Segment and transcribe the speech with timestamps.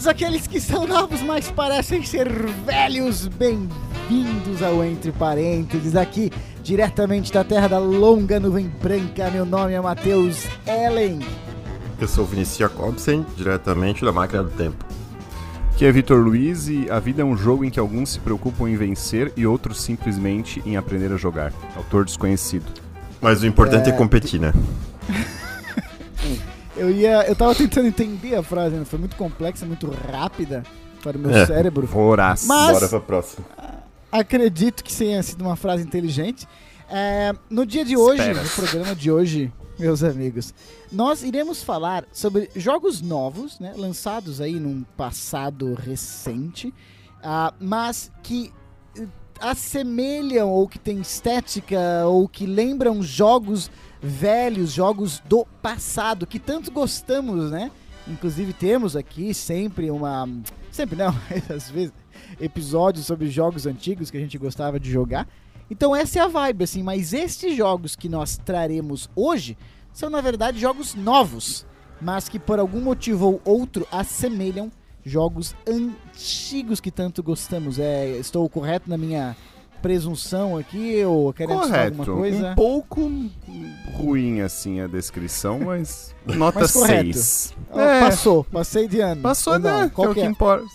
[0.00, 2.26] Todos aqueles que são novos, mas parecem ser
[2.64, 3.28] velhos.
[3.28, 6.32] Bem-vindos ao Entre Parênteses, aqui
[6.62, 9.30] diretamente da terra da longa nuvem branca.
[9.30, 11.20] Meu nome é Matheus Ellen.
[12.00, 14.82] Eu sou o Vinicius Jacobsen, diretamente da Máquina do Tempo.
[15.74, 18.70] Aqui é Vitor Luiz e a vida é um jogo em que alguns se preocupam
[18.70, 21.52] em vencer e outros simplesmente em aprender a jogar.
[21.76, 22.72] Autor desconhecido.
[23.20, 24.54] Mas o importante é, é competir, né?
[26.80, 27.28] Eu ia.
[27.28, 28.84] Eu tava tentando entender a frase, né?
[28.86, 30.62] foi muito complexa, muito rápida
[31.02, 31.86] para o meu é, cérebro.
[31.86, 32.46] Voraz.
[32.46, 33.46] Mas, Bora pra próxima.
[34.10, 36.48] Acredito que tenha sido uma frase inteligente.
[36.88, 38.44] É, no dia de hoje, Esperas.
[38.44, 40.54] no programa de hoje, meus amigos,
[40.90, 46.68] nós iremos falar sobre jogos novos, né, lançados aí num passado recente,
[47.18, 48.52] uh, mas que
[49.40, 56.70] assemelham ou que têm estética ou que lembram jogos velhos, jogos do passado, que tanto
[56.70, 57.70] gostamos, né?
[58.06, 60.28] Inclusive temos aqui sempre uma.
[60.70, 61.14] Sempre não,
[61.54, 61.92] às vezes,
[62.40, 65.28] episódios sobre jogos antigos que a gente gostava de jogar.
[65.70, 69.56] Então essa é a vibe, assim, mas estes jogos que nós traremos hoje
[69.92, 71.66] são, na verdade, jogos novos,
[72.00, 74.70] mas que por algum motivo ou outro assemelham
[75.04, 77.78] jogos antigos que tanto gostamos.
[77.78, 79.36] É, estou correto na minha
[79.80, 82.00] presunção aqui ou querendo Correto.
[82.00, 82.50] alguma coisa?
[82.50, 83.10] Um pouco
[83.94, 87.54] ruim assim a descrição, mas nota 6.
[87.72, 88.00] É.
[88.00, 89.22] Passou, passei de ano.
[89.22, 89.90] Passou, né?
[89.92, 90.26] Qual é o que, é?
[90.26, 90.66] importa.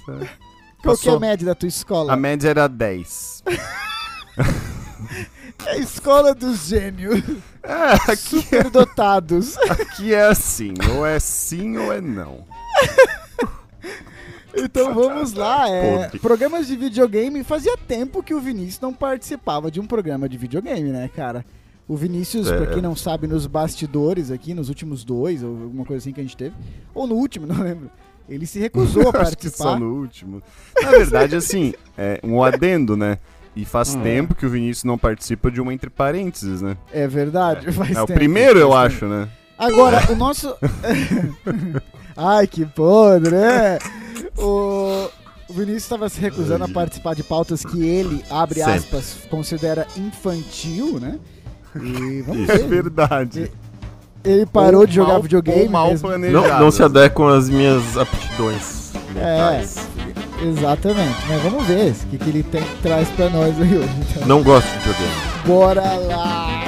[0.81, 2.13] Qual que é a média da tua escola?
[2.13, 3.43] A média era 10.
[5.65, 7.21] é a escola dos gênios.
[7.63, 9.55] É, aqui Superdotados.
[9.65, 12.45] É, aqui é assim, ou é sim ou é não.
[14.55, 15.65] Então vamos lá.
[15.75, 17.43] É, programas de videogame.
[17.43, 21.45] Fazia tempo que o Vinícius não participava de um programa de videogame, né, cara?
[21.87, 22.57] O Vinícius, é.
[22.57, 26.19] pra quem não sabe, nos bastidores aqui, nos últimos dois, ou alguma coisa assim que
[26.19, 26.55] a gente teve,
[26.93, 27.89] ou no último, não lembro.
[28.27, 29.63] Ele se recusou a participar.
[29.63, 30.41] só no último.
[30.81, 33.19] Na verdade, assim, é um adendo, né?
[33.55, 34.01] E faz hum.
[34.01, 36.75] tempo que o Vinícius não participa de uma entre parênteses, né?
[36.91, 37.67] É verdade.
[37.67, 39.29] É, é o primeiro, eu acho, né?
[39.57, 40.53] Agora, o nosso.
[42.17, 43.79] Ai, que podre, né?
[44.45, 45.09] O,
[45.49, 48.73] Vinícius estava se recusando a participar de pautas que ele, abre Sempre.
[48.73, 51.19] aspas, considera infantil, né?
[51.75, 52.61] E vamos ver.
[52.61, 53.51] É verdade.
[54.23, 55.69] Ele parou ou de jogar mal, videogame.
[55.69, 55.91] mal
[56.31, 59.77] não, não se adequam às minhas aptidões mentais.
[60.41, 61.15] É, exatamente.
[61.27, 63.89] Mas vamos ver o que, que ele tem, traz pra nós aí hoje.
[64.09, 64.27] Então.
[64.27, 65.13] Não gosto de videogame.
[65.45, 66.64] Bora lá!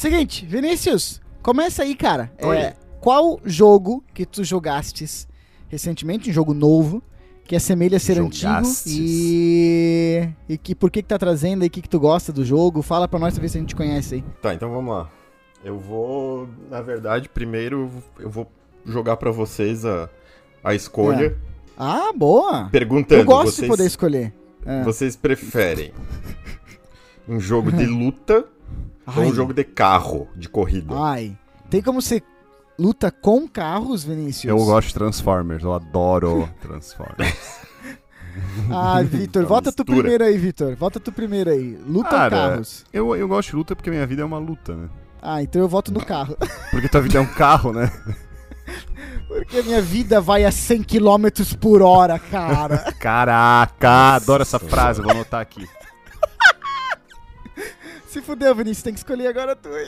[0.00, 2.32] Seguinte, Vinícius, começa aí, cara.
[2.38, 5.28] É, qual jogo que tu jogastes
[5.68, 7.02] recentemente, um jogo novo,
[7.44, 8.86] que assemelha ser Jogastes.
[8.86, 12.32] antigo e, e que por que que tá trazendo aí, o que que tu gosta
[12.32, 12.80] do jogo?
[12.80, 14.24] Fala pra nós pra ver se a gente conhece aí.
[14.40, 15.10] Tá, então vamos lá.
[15.62, 18.50] Eu vou, na verdade, primeiro eu vou
[18.86, 20.08] jogar pra vocês a,
[20.64, 21.26] a escolha.
[21.26, 21.36] É.
[21.76, 22.70] Ah, boa!
[22.72, 24.32] Perguntando, eu gosto vocês, de poder escolher.
[24.64, 24.82] É.
[24.82, 25.92] Vocês preferem
[27.28, 28.46] um jogo de luta
[29.18, 29.26] Ai.
[29.26, 30.94] um jogo de carro, de corrida.
[30.96, 31.36] Ai.
[31.68, 32.22] Tem como você
[32.78, 34.44] luta com carros, Vinícius?
[34.44, 37.60] Eu gosto de Transformers, eu adoro Transformers.
[38.72, 40.74] ah, Vitor, volta tu primeiro aí, Vitor.
[40.76, 41.78] Volta tu primeiro aí.
[41.86, 42.84] Luta Cara, ou carros?
[42.92, 44.88] Eu, eu gosto de luta porque minha vida é uma luta, né?
[45.22, 46.34] Ah, então eu voto no carro.
[46.70, 47.92] Porque tua vida é um carro, né?
[49.28, 51.26] Porque minha vida vai a 100 km
[51.60, 52.90] por hora, cara.
[52.98, 55.68] Caraca, adoro essa frase, vou anotar aqui.
[58.10, 59.86] Se fudeu, Vinícius, tem que escolher agora tu aí.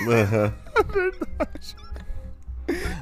[0.00, 0.52] Uhum.
[0.92, 1.76] Verdade.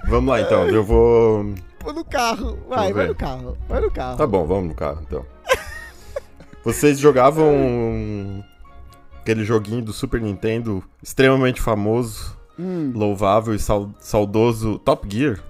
[0.07, 1.55] Vamos lá então, eu vou.
[1.81, 2.59] Vou no carro.
[2.69, 3.57] Vai, vai no carro.
[3.67, 4.19] Vai no carro.
[4.19, 5.25] Tá bom, vamos no carro então.
[6.63, 8.45] Vocês jogavam
[9.23, 12.93] aquele joguinho do Super Nintendo extremamente famoso, hum.
[12.95, 13.59] louvável e
[14.01, 15.41] saudoso Top Gear?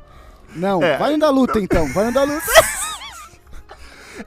[0.54, 0.96] Não, é.
[0.96, 2.46] vai no da luta então, vai no da luta.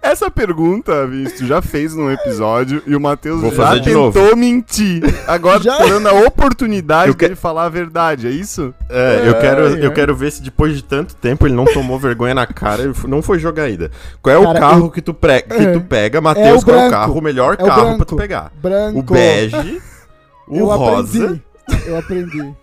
[0.02, 4.36] Essa pergunta, visto, já fez num episódio e o Matheus já tentou novo.
[4.36, 5.04] mentir.
[5.28, 5.78] Agora já?
[5.78, 8.74] dando a oportunidade eu de falar a verdade, é isso?
[8.90, 12.00] É, é eu, quero, eu quero ver se depois de tanto tempo ele não tomou
[12.00, 13.92] vergonha na cara e não foi jogar ainda.
[14.22, 14.92] Qual é cara, o carro eu...
[14.92, 15.42] que, tu pre...
[15.42, 16.62] que tu pega, Matheus?
[16.62, 18.52] É qual é o carro, o melhor é carro branco, pra tu pegar?
[18.62, 19.00] Branco.
[19.00, 19.82] O bege,
[20.48, 21.26] o eu rosa.
[21.26, 21.44] Aprendi.
[21.86, 22.56] Eu aprendi.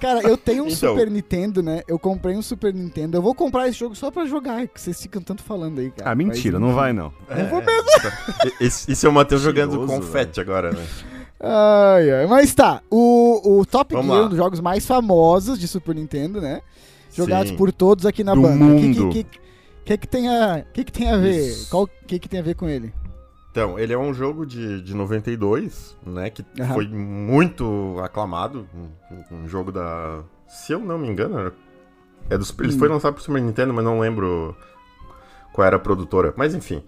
[0.00, 0.90] Cara, eu tenho um então...
[0.90, 1.82] Super Nintendo, né?
[1.88, 3.16] Eu comprei um Super Nintendo.
[3.16, 6.10] Eu vou comprar esse jogo só pra jogar, que vocês ficam tanto falando aí, cara.
[6.10, 7.12] Ah, mentira, não vai não.
[7.28, 7.88] É, não vou mesmo.
[8.60, 10.48] Esse, esse é o Matheus jogando confete véio.
[10.48, 10.86] agora, né?
[11.40, 12.26] Ai, ai.
[12.26, 16.40] Mas tá, o, o Top Vamos Gear, um dos jogos mais famosos de Super Nintendo,
[16.40, 16.60] né?
[17.12, 17.56] Jogados Sim.
[17.56, 18.64] por todos aqui na Do banda.
[18.64, 19.26] O que, que, que,
[19.84, 21.48] que, que, tem a, que, que tem a ver?
[21.48, 21.70] Isso.
[21.70, 22.92] Qual que, que tem a ver com ele?
[23.50, 26.30] Então, ele é um jogo de, de 92, né?
[26.30, 26.74] Que uhum.
[26.74, 28.68] foi muito aclamado.
[28.74, 30.20] Um, um, jogo da.
[30.46, 31.52] Se eu não me engano,
[32.30, 32.68] é do Super, hum.
[32.68, 34.56] ele foi lançado pro Super Nintendo, mas não lembro
[35.52, 36.32] qual era a produtora.
[36.36, 36.82] Mas enfim.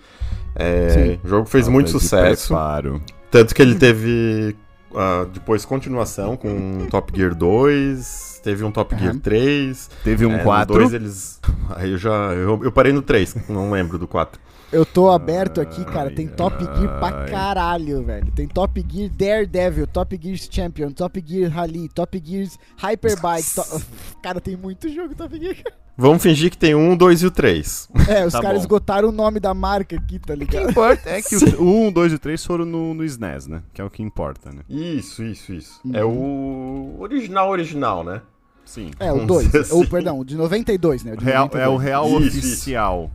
[0.55, 2.49] É, o jogo fez ah, muito sucesso.
[2.49, 3.03] Preparo.
[3.31, 4.57] Tanto que ele teve
[4.91, 9.01] uh, depois continuação com Top Gear 2, teve um Top uhum.
[9.01, 9.91] Gear 3.
[10.05, 10.75] Teve um é, 4.
[10.75, 11.41] dois eles.
[11.71, 12.33] Aí eu já.
[12.35, 14.41] Eu, eu parei no 3, não lembro do 4.
[14.72, 16.11] Eu tô aberto aqui, cara.
[16.11, 18.31] Tem Top Gear pra caralho, velho.
[18.32, 22.46] Tem Top Gear Daredevil, Top Gear Champion, Top Gear Rally, Top Gear
[22.76, 23.55] Hyperbike.
[23.55, 23.82] To...
[24.22, 25.56] Cara, tem muito jogo Top Gear.
[25.99, 27.87] Vamos fingir que tem um, dois e o três.
[28.08, 28.62] É, os tá caras bom.
[28.62, 30.62] esgotaram o nome da marca aqui, tá ligado?
[30.62, 33.05] O que importa é que o 1, um, 2 e o 3 foram no, no
[33.05, 33.62] SNES, né?
[33.75, 34.62] Que é o que importa, né?
[34.66, 35.78] Isso, isso, isso.
[35.84, 35.94] Uhum.
[35.94, 38.23] É o original, original, né?
[38.64, 38.93] Sim.
[38.99, 39.55] É, o 2.
[39.55, 39.87] Assim.
[39.87, 41.12] perdão, o de 92, né?
[41.12, 41.64] O de real, 92.
[41.64, 43.11] É o real isso, oficial.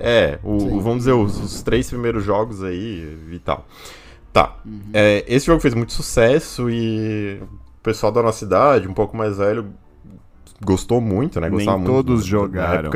[0.00, 3.66] É, o, vamos dizer, os, os, três primeiros jogos aí e tal.
[4.32, 4.56] Tá.
[4.64, 4.80] Uhum.
[4.92, 9.38] É, esse jogo fez muito sucesso e o pessoal da nossa cidade, um pouco mais
[9.38, 9.66] velho,
[10.62, 11.48] gostou muito, né?
[11.48, 11.96] Gostava nem muito.
[11.96, 12.90] todos jogaram.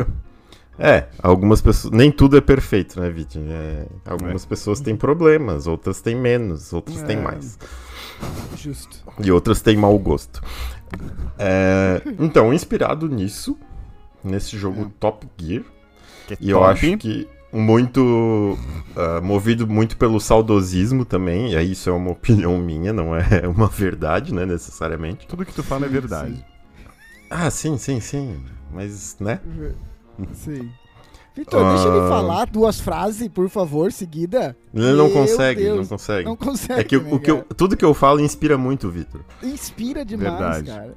[0.79, 1.93] É, algumas pessoas.
[1.93, 3.53] Nem tudo é perfeito, né, Vitinho?
[3.53, 4.49] É, algumas é.
[4.49, 7.07] pessoas têm problemas, outras têm menos, outras é.
[7.07, 7.59] têm mais.
[8.57, 8.99] Justo.
[9.23, 10.43] E outras têm mau gosto.
[11.39, 13.57] É, então, inspirado nisso,
[14.25, 14.87] nesse jogo é.
[14.99, 15.65] Top Gear,
[16.37, 16.53] que e top.
[16.53, 18.59] eu acho que muito
[18.97, 23.47] uh, movido muito pelo saudosismo também, e aí isso é uma opinião minha, não é
[23.47, 25.27] uma verdade, né, necessariamente.
[25.27, 26.37] Tudo que tu fala é verdade.
[26.37, 26.45] Sim.
[27.31, 28.43] Ah, sim, sim, sim,
[28.73, 29.41] mas, né?
[30.35, 30.71] Sim.
[31.35, 31.75] Vitor, uh...
[31.75, 32.09] deixa ele ah.
[32.09, 34.57] falar duas frases, por favor, seguida.
[34.75, 35.79] Ele não consegue, Deus.
[35.79, 36.25] não consegue.
[36.25, 36.81] Não consegue.
[36.81, 39.23] É que o, que eu, tudo que eu falo inspira muito, Vitor.
[39.43, 40.67] Inspira demais, Verdade.
[40.67, 40.95] cara.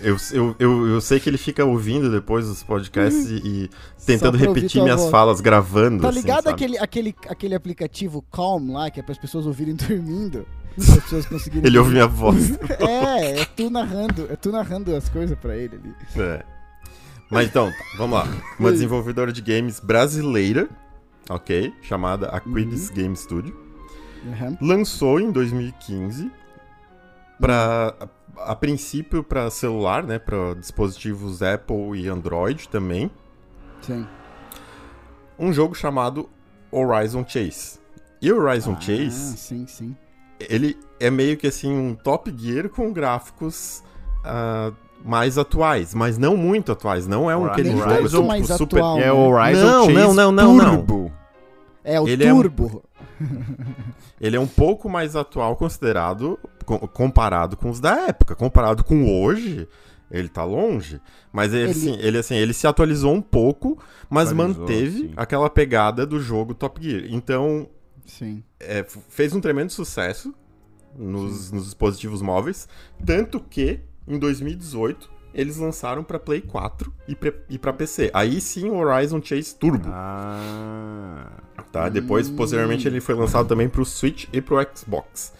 [0.00, 3.70] Eu, eu, eu, eu, sei que ele fica ouvindo depois os podcasts e, e
[4.04, 5.10] tentando repetir minhas voz.
[5.10, 6.02] falas, gravando.
[6.02, 9.46] Tá assim, ligado assim, aquele, aquele, aquele aplicativo Calm lá, que é para as pessoas
[9.46, 10.46] ouvirem dormindo?
[10.78, 11.66] As pessoas conseguirem.
[11.66, 12.58] ele ouve minha voz.
[12.80, 15.94] é, é tu narrando, é tu narrando as coisas para ele ali.
[16.16, 16.42] É.
[17.30, 18.26] Mas então, tá, vamos lá.
[18.58, 20.68] Uma desenvolvedora de games brasileira,
[21.28, 21.74] ok?
[21.82, 22.94] Chamada Aquiles uhum.
[22.94, 23.54] Game Studio.
[24.24, 24.56] Uhum.
[24.62, 26.30] Lançou em 2015
[27.42, 27.94] para
[28.38, 33.10] a princípio para celular, né, para dispositivos Apple e Android também.
[33.80, 34.06] Sim.
[35.36, 36.30] Um jogo chamado
[36.70, 37.80] Horizon Chase.
[38.20, 39.96] E o Horizon ah, Chase, sim, sim.
[40.38, 43.82] Ele é meio que assim um Top Gear com gráficos
[44.20, 44.74] uh,
[45.04, 47.08] mais atuais, mas não muito atuais.
[47.08, 47.76] Não é um aquele
[48.08, 48.78] jogo mais super.
[48.78, 49.22] Atual, é o né?
[49.22, 51.02] Horizon não, Chase não, não, não, Turbo.
[51.02, 51.12] Não.
[51.84, 52.64] É o ele Turbo.
[52.64, 52.91] É um...
[54.20, 56.38] ele é um pouco mais atual considerado
[56.92, 59.68] comparado com os da época, comparado com hoje,
[60.10, 61.00] ele tá longe,
[61.32, 61.70] mas ele, ele...
[61.70, 65.12] Assim, ele, assim, ele se atualizou um pouco, mas atualizou, manteve sim.
[65.16, 67.04] aquela pegada do jogo Top Gear.
[67.08, 67.68] Então,
[68.06, 68.42] sim.
[68.60, 70.34] É, fez um tremendo sucesso
[70.96, 72.68] nos, nos, dispositivos móveis,
[73.04, 77.16] tanto que em 2018 eles lançaram para Play 4 e,
[77.50, 78.10] e para PC.
[78.12, 79.88] Aí sim o Horizon Chase Turbo.
[79.88, 81.26] Ah.
[81.70, 81.88] Tá?
[81.88, 82.36] Depois, hum.
[82.36, 85.32] posteriormente, ele foi lançado também pro Switch e pro Xbox.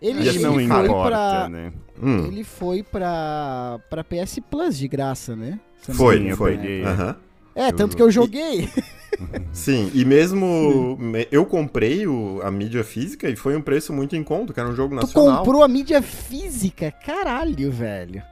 [0.00, 1.72] Ele, ele não foi importa, pra, né?
[2.00, 2.26] Hum.
[2.26, 5.58] Ele foi pra, pra PS Plus de graça, né?
[5.80, 6.56] foi, foi.
[6.56, 7.14] Uhum.
[7.54, 8.68] É, tanto que eu joguei.
[9.52, 11.26] Sim, e mesmo Sim.
[11.32, 14.68] eu comprei o, a mídia física e foi um preço muito em conta, que era
[14.68, 15.32] um jogo nacional.
[15.32, 16.92] Tu comprou a mídia física?
[17.04, 18.22] Caralho, velho.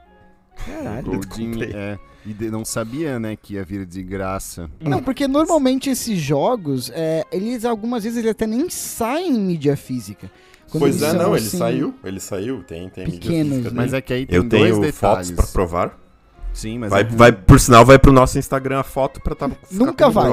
[0.67, 1.03] Caralho.
[1.03, 4.69] Goldin, é, e de, não sabia, né, que ia vir de graça.
[4.81, 9.77] Não, porque normalmente esses jogos, é, eles algumas vezes eles até nem saem em mídia
[9.77, 10.29] física.
[10.69, 13.71] Quando pois é, não, assim, ele saiu, ele saiu, tem, tem pequenos, né?
[13.73, 14.95] Mas é que aí tem Eu tenho detalhes.
[14.95, 15.97] fotos pra provar.
[16.53, 17.05] Sim, mas vai, é...
[17.05, 20.29] vai, por sinal, vai pro nosso Instagram a foto pra tá, Nunca vai.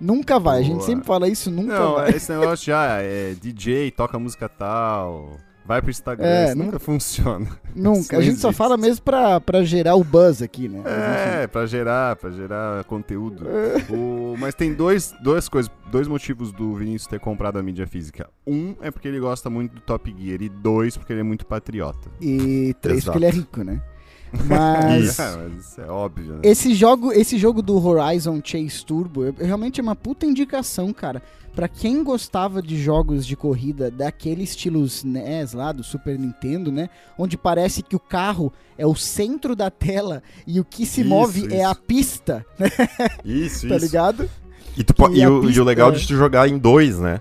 [0.00, 0.60] Nunca vai, Boa.
[0.60, 2.10] a gente sempre fala isso, nunca não, vai.
[2.10, 5.36] Esse negócio já é DJ, toca música tal.
[5.68, 7.46] Vai pro Instagram, é, isso nunca, funciona.
[7.76, 8.16] Nunca.
[8.16, 10.82] A gente só fala mesmo pra, pra gerar o buzz aqui, né?
[10.86, 13.46] É, pra gerar, pra gerar conteúdo.
[13.46, 13.92] É.
[13.92, 18.30] O, mas tem dois, duas coisas, dois motivos do Vinícius ter comprado a mídia física.
[18.46, 21.44] Um é porque ele gosta muito do Top Gear, e dois, porque ele é muito
[21.44, 22.08] patriota.
[22.18, 23.12] E três, Exato.
[23.12, 23.82] porque ele é rico, né?
[24.46, 26.40] Mas, é, mas isso é óbvio, né?
[26.44, 31.22] esse jogo, esse jogo do Horizon Chase Turbo, é, realmente é uma puta indicação, cara.
[31.58, 36.88] Pra quem gostava de jogos de corrida daquele estilo NES lá, do Super Nintendo, né?
[37.18, 41.10] Onde parece que o carro é o centro da tela e o que se Isso,
[41.10, 41.66] move é isso.
[41.66, 42.68] a pista, né?
[43.26, 43.84] Isso, tá isso.
[43.84, 44.30] ligado?
[44.76, 47.20] E, tu e o, e pista- o legal de tu jogar em dois, né?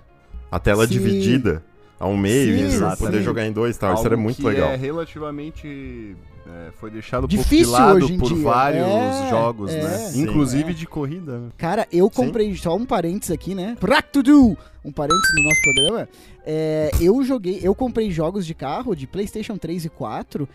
[0.52, 0.94] A tela Sim.
[0.94, 1.64] dividida
[2.00, 3.90] ao meio Sim, e poder jogar em dois e tal.
[3.90, 4.70] Isso Algo era muito que legal.
[4.70, 6.16] é relativamente...
[6.50, 8.44] é, foi deixado um Difícil pouco de lado hoje em por dia.
[8.44, 9.82] vários É, jogos, é.
[9.84, 9.98] né?
[9.98, 10.22] Sim.
[10.24, 10.74] Inclusive É.
[10.74, 11.50] de corrida, né?
[11.58, 13.76] Cara, eu comprei, só um parênteses aqui, né?
[13.80, 14.58] Pra tudo!
[14.84, 16.10] Um parênteses no nosso programa.
[16.46, 20.48] É, eu joguei, eu comprei jogos de carro de PlayStation 3 e 4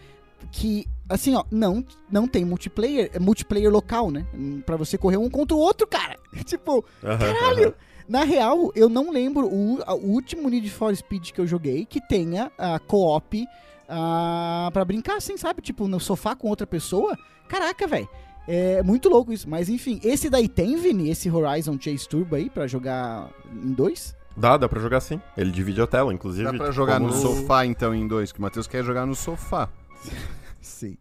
[0.50, 4.26] que, assim, ó, não, não tem multiplayer, é multiplayer local, né?
[4.66, 6.16] Pra você correr um contra o outro, cara.
[6.44, 7.75] tipo, caralho!
[8.08, 12.00] Na real, eu não lembro o, o último Need for Speed que eu joguei que
[12.00, 13.46] tenha a co-op
[13.94, 15.61] ah, pra brincar, assim, sabe?
[15.61, 17.16] Tipo, no sofá com outra pessoa.
[17.49, 18.08] Caraca, velho.
[18.49, 19.49] É muito louco isso.
[19.49, 21.11] Mas enfim, esse daí tem, Vini?
[21.11, 24.16] Esse Horizon Chase Turbo aí pra jogar em dois?
[24.37, 25.20] Dá, dá pra jogar sim.
[25.37, 26.50] Ele divide a tela, inclusive.
[26.50, 29.14] Dá pra jogar como no sofá, então, em dois, que o Matheus quer jogar no
[29.14, 29.68] sofá.
[30.61, 30.96] Sim.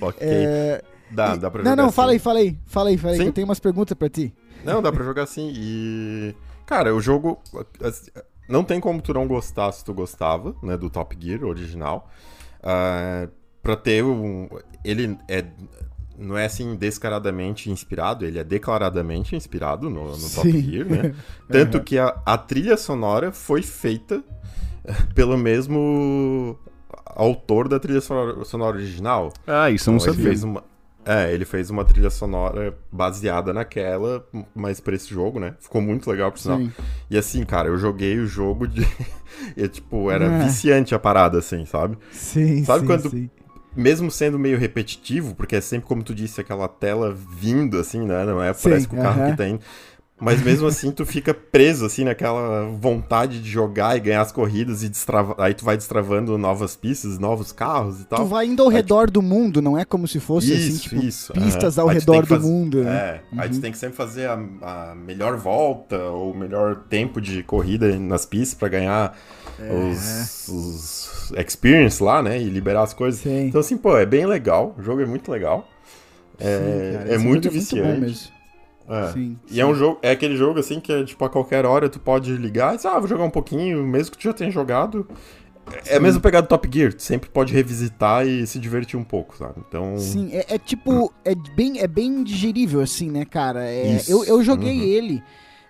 [0.00, 0.18] Ok.
[0.20, 0.82] É...
[1.10, 1.94] Dá, dá pra Não, jogar não, sim.
[1.96, 2.58] fala aí, fala aí.
[2.66, 3.20] Fala aí, fala aí.
[3.20, 4.34] Eu tenho umas perguntas pra ti.
[4.64, 5.50] Não, dá pra jogar sim.
[5.54, 6.34] E.
[6.66, 7.40] Cara, o jogo.
[8.52, 10.76] Não tem como tu não gostar se tu gostava, né?
[10.76, 12.10] Do Top Gear original.
[12.62, 13.26] Ah,
[13.62, 14.48] pra ter um.
[14.84, 15.44] Ele é.
[16.18, 20.50] Não é assim descaradamente inspirado, ele é declaradamente inspirado no, no Top.
[20.50, 21.14] Gear, né?
[21.50, 21.84] Tanto Uhum.
[21.84, 24.22] que a, a trilha sonora foi feita
[25.14, 26.58] pelo mesmo
[27.06, 29.32] autor da trilha sonora, sonora original.
[29.46, 30.30] Ah, isso eu não Então, ele sabia.
[30.30, 30.62] fez uma,
[31.04, 35.54] é, ele fez uma trilha sonora baseada naquela, mas pra esse jogo, né?
[35.60, 36.58] Ficou muito legal, por sinal.
[36.58, 36.72] Sim.
[37.10, 38.86] E assim, cara, eu joguei o jogo de.
[39.56, 40.38] e, tipo, era Ah.
[40.44, 41.98] viciante a parada, assim, sabe?
[42.12, 43.30] Sim, Sabe sim, quando- sim.
[43.74, 48.22] Mesmo sendo meio repetitivo, porque é sempre, como tu disse, aquela tela vindo, assim, né?
[48.26, 48.52] Não é?
[48.52, 49.30] Parece Sim, que o carro aham.
[49.30, 49.60] que tá indo.
[50.24, 54.82] Mas mesmo assim, tu fica preso, assim, naquela vontade de jogar e ganhar as corridas
[54.84, 55.34] e destrava...
[55.36, 58.20] aí tu vai destravando novas pistas, novos carros e tal.
[58.20, 60.80] Tu vai indo ao Aí, redor do mundo, não é como se fosse assim, Isso,
[60.82, 61.82] tipo, isso, pistas aham.
[61.86, 62.96] ao Aí tu redor do fazer- mundo, né?
[62.96, 63.60] É, aí tu Uhum.
[63.60, 68.24] tem que sempre fazer a, a melhor volta ou o melhor tempo de corrida nas
[68.24, 69.18] pistas pra ganhar
[69.60, 69.72] É.
[69.72, 72.40] os, os experience lá, né?
[72.40, 73.20] E liberar as coisas.
[73.20, 73.46] Sim.
[73.48, 74.74] Então, assim, pô, é bem legal.
[74.78, 75.68] O jogo é muito legal.
[76.38, 77.92] É, Sim, cara, é muito jogo viciante.
[77.94, 78.41] bom mesmo.
[78.92, 79.12] É.
[79.12, 81.88] Sim, E é um jogo, é aquele jogo assim que é, tipo a qualquer hora
[81.88, 84.50] tu pode ligar e dizer, ah, vou jogar um pouquinho, mesmo que tu já tenha
[84.50, 85.06] jogado.
[85.86, 89.04] É a mesma pegada do Top Gear, tu sempre pode revisitar e se divertir um
[89.04, 89.54] pouco, sabe?
[89.66, 89.96] Então.
[89.96, 93.64] Sim, é, é tipo, é bem, é bem digerível, assim, né, cara?
[93.64, 94.10] É, Isso.
[94.10, 94.84] eu, eu joguei Uhum.
[94.84, 95.22] ele.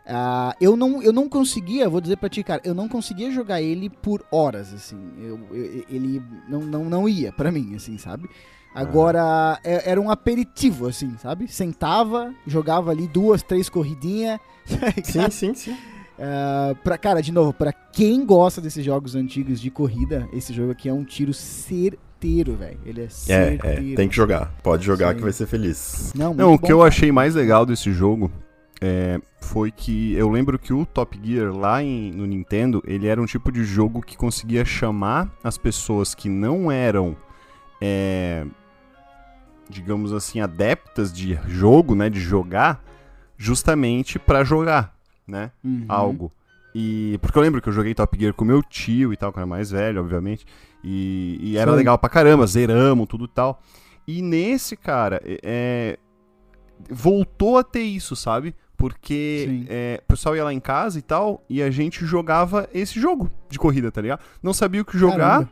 [0.06, 3.60] ah, eu, não, eu não conseguia, vou dizer pra ti, cara, eu não conseguia jogar
[3.62, 4.98] ele por horas, assim.
[5.20, 8.28] Eu, eu- ele não, não, não ia pra mim, assim, sabe?
[8.74, 11.46] Agora, é- era um aperitivo, assim, sabe?
[11.48, 14.38] Sentava, jogava ali duas, três corridinhas.
[15.04, 15.76] Sim, sim, sim.
[16.18, 20.70] Ah, pra, cara, de novo, pra quem gosta desses jogos antigos de corrida, esse jogo
[20.72, 22.78] aqui é um tiro certeiro, velho.
[22.86, 23.92] Ele é É, certeiro.
[23.92, 24.52] é, tem que jogar.
[24.62, 25.16] Pode jogar Sim.
[25.16, 26.12] que vai ser feliz.
[26.14, 26.88] Não, Não, o muito que bom, eu cara.
[26.88, 28.30] achei mais legal desse jogo
[28.80, 33.20] é, foi que eu lembro que o Top Gear lá em- no Nintendo, ele era
[33.20, 37.16] um tipo de jogo que conseguia chamar as pessoas que não eram,
[37.80, 38.44] é,
[39.72, 42.82] digamos assim, adeptas de jogo, né, de jogar,
[43.36, 44.94] justamente pra jogar,
[45.26, 45.84] né, Uhum.
[45.88, 46.32] algo.
[46.74, 49.38] E porque eu lembro que eu joguei Top Gear com meu tio e tal, que
[49.38, 50.46] era mais velho, obviamente.
[50.82, 51.76] E, e era Sim.
[51.76, 53.60] legal pra caramba, zeramos, tudo e tal.
[54.08, 55.98] E nesse, cara, é,
[56.90, 58.54] voltou a ter isso, sabe?
[58.76, 62.98] Porque é, o pessoal ia lá em casa e tal, e a gente jogava esse
[62.98, 64.20] jogo de corrida, tá ligado?
[64.42, 65.18] Não sabia o que jogar.
[65.18, 65.50] Caramba.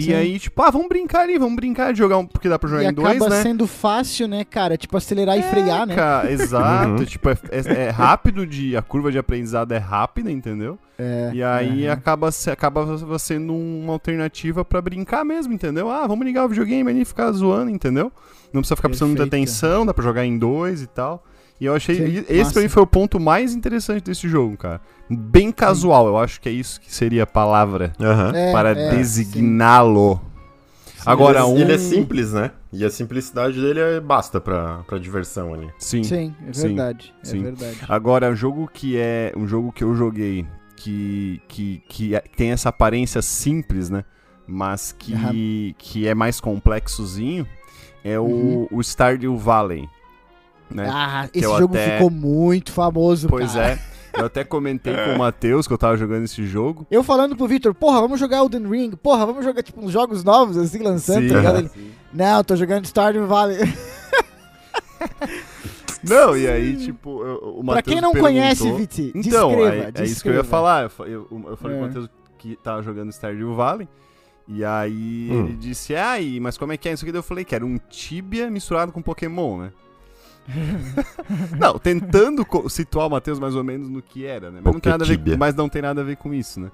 [0.00, 0.14] E Sim.
[0.14, 2.26] aí, tipo, ah, vamos brincar ali, vamos brincar de jogar um.
[2.26, 3.42] Porque dá pra jogar E em dois, acaba né?
[3.42, 4.76] sendo fácil, né, cara?
[4.76, 5.94] Tipo, acelerar e frear, né?
[5.94, 6.90] Cara, exato.
[6.90, 7.04] Uhum.
[7.04, 8.76] Tipo, é, é- é rápido de.
[8.76, 10.78] A curva de aprendizado é rápida, entendeu?
[10.98, 11.92] É, E aí aham.
[11.94, 15.90] acaba, acaba sendo uma alternativa pra brincar mesmo, entendeu?
[15.90, 18.12] Ah, vamos ligar o videogame ali e ficar zoando, entendeu?
[18.52, 19.48] Não precisa ficar prestando muita Perfeito.
[19.48, 21.24] atenção, dá pra jogar em dois e tal.
[21.60, 21.94] E eu achei.
[21.96, 22.52] Sim, esse massa.
[22.54, 24.80] pra mim foi o ponto mais interessante desse jogo, cara.
[25.10, 28.32] Bem casual, eu acho que é isso que seria a palavra Aham.
[28.34, 30.20] É, para é, designá-lo.
[30.96, 31.02] sim.
[31.04, 31.56] Agora, ele, um.
[31.58, 32.50] ele é simples, né?
[32.72, 35.68] E a simplicidade dele é- basta pra, pra diversão ali.
[35.78, 36.02] Sim.
[36.04, 37.12] Sim, é Sim, verdade.
[37.22, 37.42] É sim.
[37.42, 37.78] verdade.
[37.88, 39.32] Agora, um jogo que é.
[39.36, 44.04] Um jogo que eu joguei que, que, que é- tem essa aparência simples, né?
[44.46, 45.32] Mas que, Aham.
[45.78, 47.46] que é mais complexozinho
[48.02, 48.68] é o, Uhum.
[48.72, 49.86] o Stardew Valley.
[50.70, 50.88] Né?
[50.90, 53.72] Ah, esse eu jogo até- ficou muito famoso, pois cara.
[53.72, 53.90] é.
[54.20, 56.84] Eu até comentei com o Matheus que eu tava jogando esse jogo.
[56.90, 60.24] Eu falando pro Victor, porra, vamos jogar Elden Ring, porra, vamos jogar, tipo, uns jogos
[60.24, 61.58] novos, assim, lançando, Sim, tá ligado?
[61.60, 61.90] Ele, sim.
[62.12, 63.58] não, tô jogando Stardew Valley.
[66.02, 69.76] Não, e aí, tipo, eu- o pra Matheus quem não perguntou- conhece, Viti, Então, descreva,
[69.98, 70.44] é, é isso que eu ia descreva.
[70.44, 70.90] falar.
[70.98, 71.78] Eu, eu, eu falei É.
[71.80, 72.08] pro Matheus
[72.38, 73.86] que tava jogando Stardew Valley.
[74.48, 75.44] E aí Hum.
[75.44, 77.14] ele disse, ah, e- mas como é que é isso aqui?
[77.14, 79.72] Eu falei que era um Tibia misturado com Pokémon, né?
[81.58, 84.60] não, tentando situar o Matheus mais ou menos no que era, né?
[84.62, 86.70] Mas não, tem nada a ver, mas não tem nada a ver com isso, né?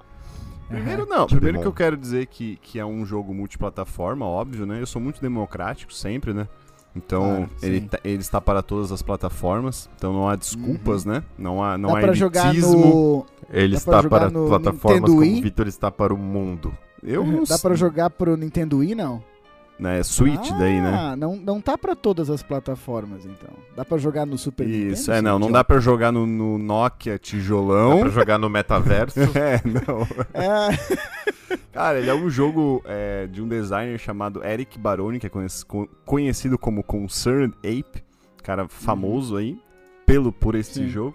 [0.68, 4.66] Primeiro não, Tibia primeiro que eu quero dizer que, que é um jogo multiplataforma, óbvio,
[4.66, 4.80] né?
[4.80, 6.48] Eu sou muito democrático sempre, né?
[6.94, 11.22] Então, Claro, ele, tá- ele está para todas as plataformas, então não há desculpas, né?
[11.38, 13.26] Não há, não Dá há pra jogar no...
[13.50, 16.72] Ele Dá está para plataformas Nintendo como o Vitor está para o mundo.
[17.02, 19.22] Eu não Dá pra jogar pro Nintendo Wii, não?
[19.78, 20.90] Né, Switch daí, né?
[20.98, 23.50] Ah, não, não tá pra todas as plataformas, então.
[23.76, 24.92] Dá pra jogar no Super Nintendo?
[24.94, 28.00] Isso, é, não, não dá pra jogar no, no Nokia Dá tijolão.
[28.00, 29.20] pra jogar no metaverso.
[29.36, 30.06] É, não.
[30.32, 35.28] É, Cara, ele é um jogo é, de um designer chamado Eric Baroni, que é
[35.30, 38.02] conhec- co- conhecido como Concerned Ape,
[38.42, 39.58] cara famoso aí,
[40.06, 40.88] pelo por esse Sim.
[40.88, 41.14] jogo.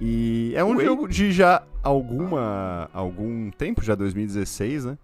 [0.00, 0.84] E é um Oi.
[0.84, 4.98] jogo de já alguma algum tempo, já 2016, né?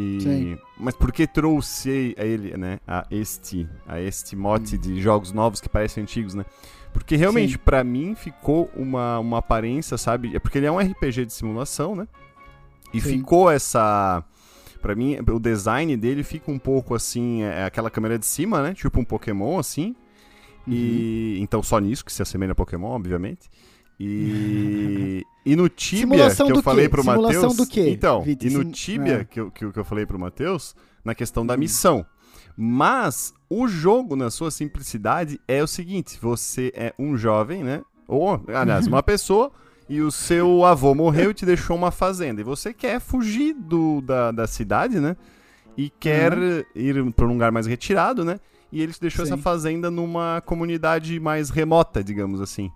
[0.00, 0.58] E, Sim.
[0.78, 5.60] mas por que trouxe a ele, né, a este, a este mote de jogos novos
[5.60, 6.44] que parecem antigos, né?
[6.92, 10.34] Porque realmente pra mim ficou uma, uma aparência, sabe?
[10.34, 12.08] É porque ele é um RPG de simulação, né?
[12.92, 13.18] E Sim.
[13.18, 14.24] ficou essa
[14.80, 18.72] Pra mim, o design dele fica um pouco assim, é aquela câmera de cima, né?
[18.72, 19.94] Tipo um Pokémon, assim.
[20.66, 23.50] E então só nisso que se assemelha a Pokémon, obviamente.
[23.98, 26.88] E, e no Tibia, Simulação que eu falei quê?
[26.90, 27.56] pro Simulação Matheus.
[27.56, 29.24] do quê, Então, e no Sim- Tibia, ah.
[29.24, 31.58] que, eu, que, eu- falei pro Matheus, na questão da Hum.
[31.58, 32.06] missão.
[32.56, 37.82] Mas o jogo, na sua simplicidade, é o seguinte: você é um jovem, né?
[38.06, 39.50] Ou, aliás, uma pessoa,
[39.88, 42.40] e o seu avô morreu e te deixou uma fazenda.
[42.40, 45.16] E você quer fugir do, da, da cidade, né?
[45.76, 46.32] E quer
[46.74, 48.38] ir para um lugar mais retirado, né?
[48.70, 49.32] E ele te deixou Sim.
[49.32, 52.70] essa fazenda numa comunidade mais remota, digamos assim.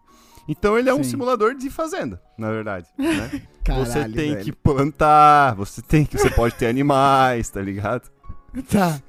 [0.46, 1.10] Então ele é um Sim.
[1.10, 2.86] simulador de fazenda, na verdade.
[2.98, 3.42] Né?
[3.64, 4.44] Caralho, você tem velho.
[4.44, 6.18] que plantar, você tem que.
[6.18, 8.10] Você pode ter animais, tá ligado?
[8.70, 9.00] Tá.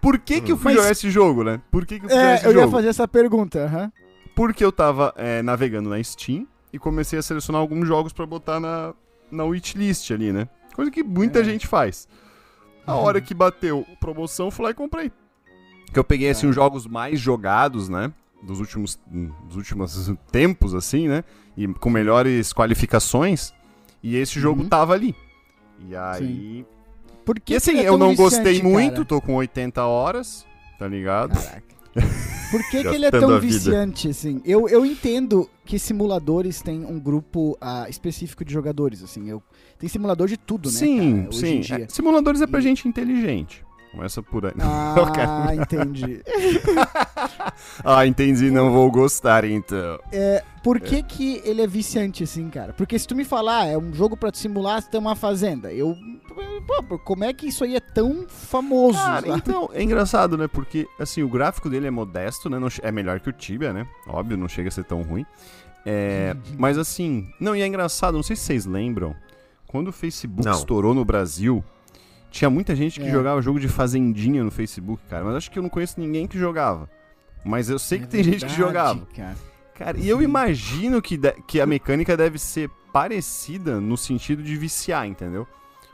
[0.00, 1.60] Por que, que eu fui Mas- jogar esse jogo, né?
[1.70, 2.72] Por que, que eu fui jogar É, esse eu ia jogo?
[2.72, 3.92] fazer essa pergunta, aham.
[4.34, 8.60] Porque eu tava é, navegando na Steam e comecei a selecionar alguns jogos pra botar
[8.60, 8.94] na,
[9.30, 10.48] na wishlist ali, né?
[10.74, 11.44] Coisa que muita É.
[11.44, 12.06] gente faz.
[12.86, 13.00] A Uhum.
[13.02, 15.10] hora que bateu promoção, fui lá e comprei.
[15.92, 16.48] Que eu peguei, assim, Tá.
[16.50, 18.12] os jogos mais jogados, né?
[18.42, 18.98] Dos últimos,
[19.48, 21.24] dos últimos tempos, assim, né?
[21.56, 23.52] E com melhores qualificações.
[24.02, 24.68] E esse jogo Uhum.
[24.68, 25.14] tava ali.
[25.88, 26.64] E aí...
[27.24, 29.04] Por que E assim, é eu não gostei viciante, muito, cara?
[29.06, 30.46] tô com 80 horas,
[30.78, 31.32] tá ligado?
[31.34, 31.74] Caraca.
[32.52, 34.40] Por que, que ele é tão viciante, assim?
[34.44, 39.28] Eu, eu entendo que simuladores têm um grupo ah, específico de jogadores, assim.
[39.28, 39.42] Eu,
[39.76, 41.60] tem simulador de tudo, né, sim, cara, sim.
[41.72, 43.65] É, simuladores é pra E- gente inteligente.
[43.96, 44.52] Começa por aí.
[45.28, 46.22] Ah, entendi.
[47.84, 49.98] ah, entendi, não vou gostar então.
[50.12, 52.72] É, por que que ele é viciante, assim, cara?
[52.72, 55.16] Porque se tu me falar, ah, é um jogo pra te simular você tem uma
[55.16, 55.96] fazenda, eu...
[56.88, 58.98] Pô, como é que isso aí é tão famoso?
[58.98, 59.38] Cara, sabe?
[59.38, 60.46] então, é engraçado, né?
[60.46, 62.58] Porque, assim, o gráfico dele é modesto, né?
[62.58, 63.86] Não é melhor que o Tibia, né?
[64.06, 65.24] Óbvio, não chega a ser tão ruim.
[65.86, 67.28] É, mas, assim...
[67.40, 69.14] Não, e é engraçado, não sei se vocês lembram.
[69.66, 70.52] Quando o Facebook Não.
[70.52, 71.64] estourou no Brasil,
[72.36, 73.10] tinha muita gente que É.
[73.10, 75.24] jogava jogo de fazendinha no Facebook, cara.
[75.24, 76.88] Mas acho que eu não conheço ninguém que jogava.
[77.44, 79.06] Mas eu sei que É tem gente que verdade, jogava.
[79.16, 79.36] Cara.
[79.74, 84.56] Cara, e eu imagino que, de- que a mecânica deve ser parecida no sentido de
[84.56, 85.46] viciar, entendeu?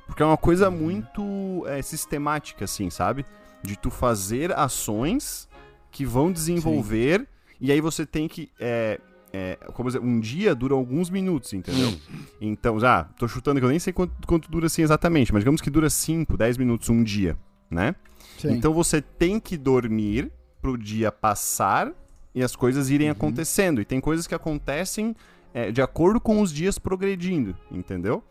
[0.07, 0.77] Porque é uma coisa Uhum.
[0.77, 3.25] muito é, sistemática, assim, sabe?
[3.63, 5.49] De tu fazer ações
[5.91, 7.27] que vão desenvolver
[7.61, 8.51] e aí você tem que.
[8.59, 9.01] É,
[9.33, 11.93] é, como dizer, um dia dura alguns minutos, entendeu?
[12.41, 15.61] Então, já, tô chutando que eu nem sei quanto, quanto dura assim exatamente, mas digamos
[15.61, 17.37] que dura 5, 10 minutos um dia,
[17.71, 17.95] né?
[18.39, 18.53] Sim.
[18.53, 21.93] Então você tem que dormir pro dia passar
[22.35, 23.13] e as coisas irem Uhum.
[23.13, 23.81] acontecendo.
[23.81, 25.15] E tem coisas que acontecem
[25.55, 28.23] é, de acordo com os dias progredindo, entendeu?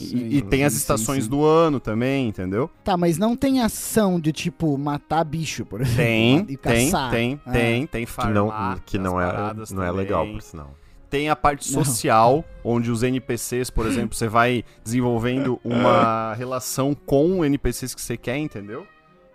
[0.00, 1.30] E- Sim, e, tem as sim, estações sim.
[1.30, 2.70] do ano também, entendeu?
[2.84, 5.96] Tá, mas não tem ação de, tipo, matar bicho, por exemplo.
[5.96, 7.10] Tem, e tem, caçar.
[7.10, 7.52] tem, Ah.
[7.52, 10.02] tem, tem Que não, farmar que não, é, paradas não é também.
[10.04, 10.74] legal, por sinal.
[11.10, 11.82] Tem a parte Não.
[11.84, 18.16] social, onde os NPCs, por exemplo, você vai desenvolvendo uma relação com NPCs que você
[18.16, 18.86] quer, entendeu?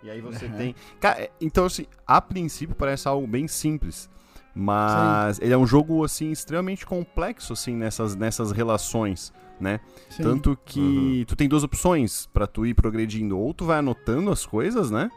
[0.02, 0.56] E aí você Aham.
[0.56, 0.74] tem.
[1.00, 4.08] Cara, é- então, assim, a princípio parece algo bem simples.
[4.54, 9.32] Mas ele é um jogo, assim, extremamente complexo, assim, nessas, nessas relações,
[9.64, 9.80] né?
[10.10, 10.22] Sim.
[10.22, 13.36] Tanto que tu tem duas opções pra tu ir progredindo.
[13.38, 15.10] Ou tu vai anotando as coisas, né?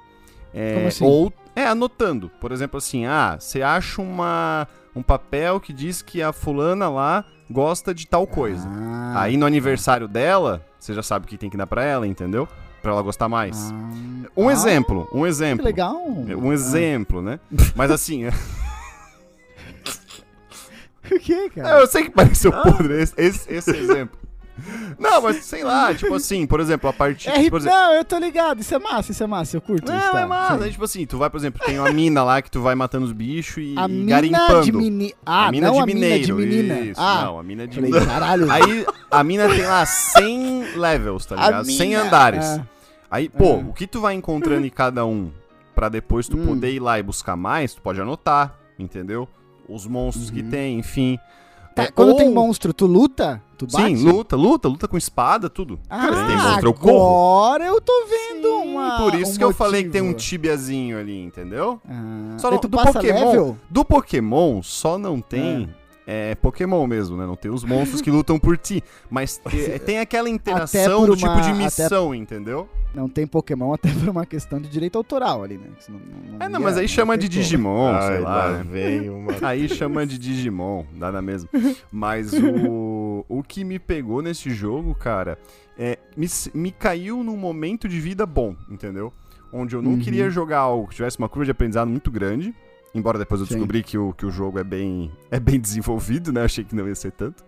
[0.53, 1.05] É, Como assim?
[1.05, 2.29] Ou é anotando.
[2.41, 7.25] Por exemplo, assim, ah, você acha uma, um papel que diz que a fulana lá
[7.49, 8.67] gosta de tal coisa.
[8.73, 12.07] Ah, Aí no aniversário dela, você já sabe o que tem que dar pra ela,
[12.07, 12.47] entendeu?
[12.81, 13.71] Pra ela gostar mais.
[13.71, 15.65] ah, Um ah, exemplo, um Que exemplo.
[15.65, 15.95] legal.
[16.07, 17.39] Um exemplo, né?
[17.75, 18.25] Mas assim,
[21.10, 21.79] O que, cara?
[21.79, 24.17] eu sei que pareceu podre esse, esse, esse exemplo.
[24.99, 27.29] Não, mas sei lá, tipo assim, por exemplo, a partir.
[27.29, 28.59] É, por exemplo, não, eu tô ligado.
[28.61, 29.57] Isso é massa, isso é massa.
[29.57, 29.93] Eu curto isso.
[30.05, 30.21] Não, tá?
[30.21, 30.57] é massa.
[30.57, 30.63] Sim.
[30.63, 33.05] Aí, tipo assim, tu vai, por exemplo, tem uma mina lá que tu vai matando
[33.05, 34.61] os bichos e, A mina garimpando.
[34.63, 35.13] de menina.
[35.25, 36.35] Ah, a mina não de a mina de mineiro.
[36.35, 36.79] menina.
[36.79, 38.11] Isso, ah, não, a mina de falei, mineiro.
[38.11, 38.47] caralho.
[38.51, 41.65] Aí a mina tem lá 100 levels, tá A ligado?
[41.65, 42.45] 100 mina, andares.
[42.45, 42.61] ah.
[43.09, 43.69] Aí, pô, Ah.
[43.69, 45.31] o que tu vai encontrando em cada um
[45.75, 46.45] pra depois tu Hum.
[46.47, 49.27] poder ir lá e buscar mais, tu pode anotar, entendeu?
[49.69, 50.49] Os monstros que Uhum.
[50.49, 51.19] tem, enfim.
[51.75, 53.41] Tá, É, quando ou- tem monstro, tu luta?
[53.57, 53.97] Tu bate?
[53.97, 55.79] Sim, luta, luta, luta com espada, tudo.
[55.89, 58.97] Ah, Cara, tem agora eu tô vendo uma.
[58.99, 60.29] Por isso um que eu falei que tem um motivo.
[60.29, 61.81] tibiazinho ali, entendeu?
[61.89, 63.57] Ah, Só não- tu do passa Pokémon- level?
[63.69, 65.69] Do Pokémon só não tem
[66.09, 67.25] é, Pokémon mesmo, né?
[67.25, 68.81] Não tem os monstros que lutam por ti.
[69.09, 72.69] Mas te- tem aquela interação do tipo uma- de até- missão, entendeu?
[72.95, 75.67] Não tem Pokémon até por uma questão de direito autoral ali, né?
[75.79, 77.41] Senão não- não É, não, ia- mas aí não chama de como.
[77.41, 78.51] Digimon, sei Ai, lá.
[78.53, 78.65] né?
[78.71, 79.33] vem uma...
[79.45, 81.49] Aí chama de Digimon, nada mesmo.
[81.91, 82.96] Mas o,
[83.29, 85.37] o que me pegou nesse jogo, cara,
[85.77, 89.11] é me, me caiu num momento de vida bom, entendeu?
[89.51, 89.99] Onde eu não Uhum.
[89.99, 92.53] queria jogar algo que tivesse uma curva de aprendizado muito grande.
[92.95, 93.53] Embora depois eu Sim.
[93.55, 96.41] descobri que o, que o jogo é bem, é bem desenvolvido, né?
[96.41, 97.43] Eu achei que não ia ser tanto.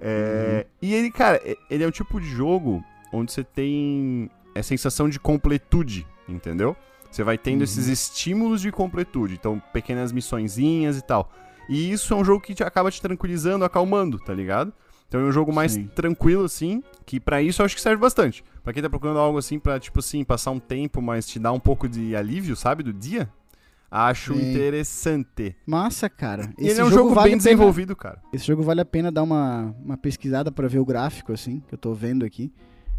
[0.00, 0.70] É, Uhum.
[0.88, 5.18] E ele, cara, ele é um tipo de jogo onde você tem a sensação de
[5.18, 6.76] completude, entendeu?
[7.10, 7.64] Você vai tendo Uhum.
[7.64, 11.30] esses estímulos de completude, então pequenas missõezinhas e tal.
[11.68, 14.72] E isso é um jogo que te acaba te tranquilizando, acalmando, tá ligado?
[15.08, 15.86] Então é um jogo mais Sim.
[15.94, 18.42] tranquilo, assim, que pra isso eu acho que serve bastante.
[18.64, 21.52] Pra quem tá procurando algo assim pra, tipo assim, passar um tempo, mas te dar
[21.52, 23.28] um pouco de alívio, sabe, do dia,
[23.88, 24.50] acho Sim.
[24.50, 25.54] interessante.
[25.64, 26.52] Massa, cara.
[26.58, 28.20] Esse ele é um jogo, vale bem a pena- desenvolvido, cara.
[28.32, 31.74] Esse jogo vale a pena dar uma, uma pesquisada pra ver o gráfico, assim, que
[31.74, 32.52] eu tô vendo aqui.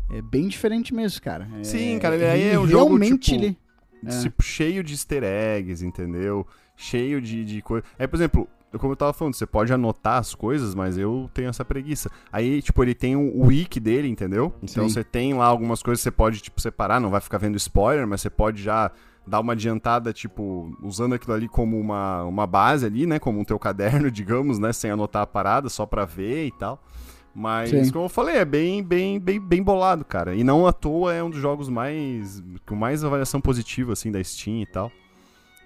[0.09, 1.49] É bem diferente mesmo, cara.
[1.59, 3.57] É- Sim, cara, ele aí é um jogo, Realmente tipo, ele...
[4.05, 4.21] É.
[4.21, 6.47] Tipo, cheio de easter eggs, entendeu?
[6.77, 7.83] Cheio de, de coisa.
[7.99, 11.49] Aí, por exemplo, como eu tava falando, você pode anotar as coisas, mas eu tenho
[11.49, 12.12] essa preguiça.
[12.32, 14.53] Aí, tipo, ele tem o wiki dele, entendeu?
[14.62, 14.93] Então Sim.
[14.93, 18.06] você tem lá algumas coisas que você pode, tipo, separar, não vai ficar vendo spoiler,
[18.06, 18.91] mas você pode já
[19.25, 23.19] dar uma adiantada, tipo, usando aquilo ali como uma, uma base ali, né?
[23.19, 24.73] Como um teu caderno, digamos, né?
[24.73, 26.82] Sem anotar a parada, só pra ver e tal.
[27.34, 27.91] Mas, Sim.
[27.91, 30.34] como eu falei, é bem, bem, bem, bem bolado, cara.
[30.34, 32.43] E não à toa é um dos jogos mais.
[32.65, 34.91] com mais avaliação positiva, assim, da Steam e tal.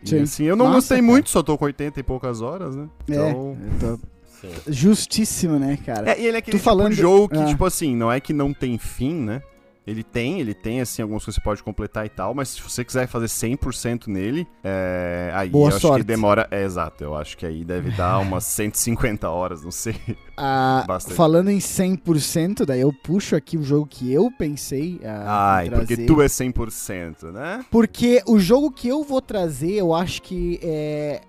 [0.04, 0.22] E, Sim.
[0.22, 1.08] assim, eu não Massa, gostei cara.
[1.12, 2.88] muito, só tô com 80 e poucas horas, né?
[3.10, 3.58] É, Então.
[3.82, 4.00] eu tô-
[4.42, 4.50] Sim.
[4.68, 6.12] justíssimo, né, cara?
[6.12, 7.46] É, e ele é aquele Tu tipo falando- de jogo que, Ah.
[7.46, 9.42] tipo assim, não é que não tem fim, né?
[9.86, 12.62] Ele tem, ele tem, assim, algumas coisas que você pode completar e tal, mas se
[12.62, 16.02] você quiser fazer 100% nele, é, aí Boa eu acho sorte.
[16.02, 16.48] que demora...
[16.52, 19.96] É, exato, eu acho que aí deve dar umas 150 horas, não sei.
[20.38, 21.15] Ah, Bastante.
[21.15, 25.98] falando em 100%, daí eu puxo aqui o jogo que eu pensei ah, Ai, porque
[26.06, 27.65] tu é 100%, né?
[27.72, 31.22] Porque o jogo que eu vou trazer, eu acho que é.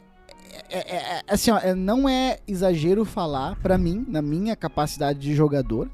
[0.68, 5.18] é- é- é- assim, ó, é- não é exagero falar, pra mim, na minha capacidade
[5.18, 5.90] de jogador,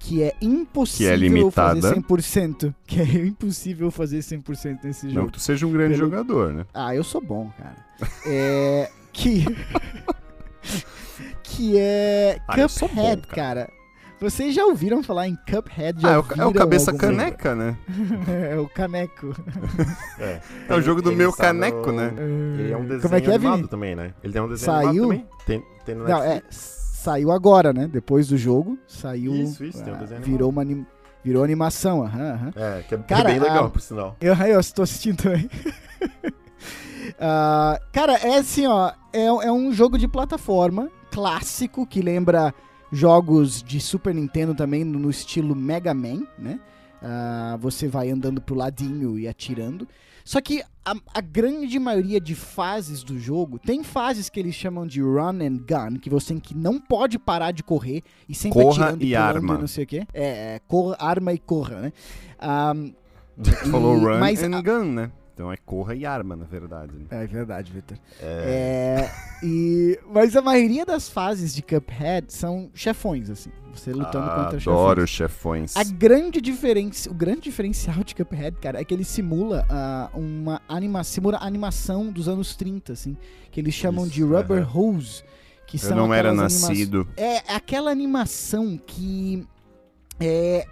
[0.00, 1.80] que é impossível limitada.
[1.80, 2.74] fazer 100%.
[2.86, 5.26] Que é impossível fazer 100% nesse Não jogo.
[5.28, 6.64] que tu seja um grande Pelo- jogador, né?
[6.74, 7.76] Ah, eu sou bom, cara.
[8.26, 8.90] É.
[9.12, 9.44] Que.
[11.42, 12.38] que é.
[12.48, 13.36] Ah, sou bom, Cuphead, cara.
[13.66, 13.70] cara.
[14.20, 16.00] Vocês já ouviram falar em Cuphead?
[16.00, 17.76] Já Ah, é o, é o cabeça caneca, né?
[18.52, 19.34] é o caneco.
[20.18, 22.12] É, É o jogo do Ele meu está no- caneco, né?
[22.58, 23.68] Ele é um desenho Como é que é, animado Vini?
[23.68, 24.12] também, né?
[24.22, 24.88] Ele tem um desenho Saiu?
[24.88, 25.26] animado também.
[25.46, 26.42] Tem, tem no Não, é.
[27.00, 27.88] Saiu agora, né?
[27.88, 28.78] Depois do jogo.
[28.86, 29.34] Saiu.
[29.34, 30.62] Isso, isso, tem um ah, desenho virou uma
[31.24, 32.52] Virou animação, aham, aham.
[32.56, 34.16] É, que é, Cara, bem legal, a- por sinal.
[34.20, 35.48] Eu, eu estou assistindo também.
[37.22, 38.92] Ah, cara, é assim, ó.
[39.12, 42.54] É, é um jogo de plataforma clássico que lembra
[42.90, 46.58] jogos de Super Nintendo também no, estilo Mega Man, né?
[47.02, 49.86] Ah, você vai andando pro ladinho e atirando.
[50.24, 54.86] Só que a, a grande maioria de fases do jogo tem fases que eles chamam
[54.86, 58.84] de run and gun, que você que não pode parar de correr e sempre Corra
[58.86, 59.58] atirando e arma.
[59.58, 60.06] não sei o quê.
[60.12, 61.92] É, é corra, arma e corra, né?
[62.38, 62.72] Ah,
[63.42, 65.10] Tu falou E- run mas and a- gun, né?
[65.40, 66.92] Então é corra e arma, na verdade.
[66.92, 67.06] né?
[67.08, 67.96] É verdade, Victor.
[68.20, 69.08] É,
[69.42, 73.48] É, e, mas a maioria das fases de Cuphead são chefões, assim.
[73.74, 75.72] Você lutando Ah, contra Adoro chefões.
[75.72, 75.76] chefões.
[75.76, 80.60] A grande diferença, o grande diferencial de Cuphead, cara, é que ele simula ah, uma
[80.68, 83.16] anima, simula a animação dos anos 30, assim,
[83.50, 84.78] que eles chamam de Isso, rubber aham.
[84.78, 85.22] hose,
[85.66, 87.08] que Eu não era aquelas anima- nascido.
[87.16, 89.46] É aquela animação que
[90.22, 90.66] É,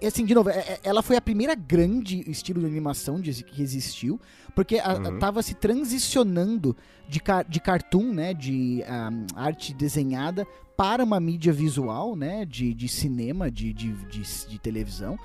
[0.00, 3.42] é, assim, de novo, é, é, ela foi a primeira grande estilo de animação de,
[3.42, 4.20] que existiu,
[4.54, 5.18] porque uhum.
[5.18, 6.76] tava se transicionando
[7.08, 12.88] de, de cartoon, né, de um, arte desenhada, para uma mídia visual, né, de, de
[12.88, 15.18] cinema, de, de, de, de televisão,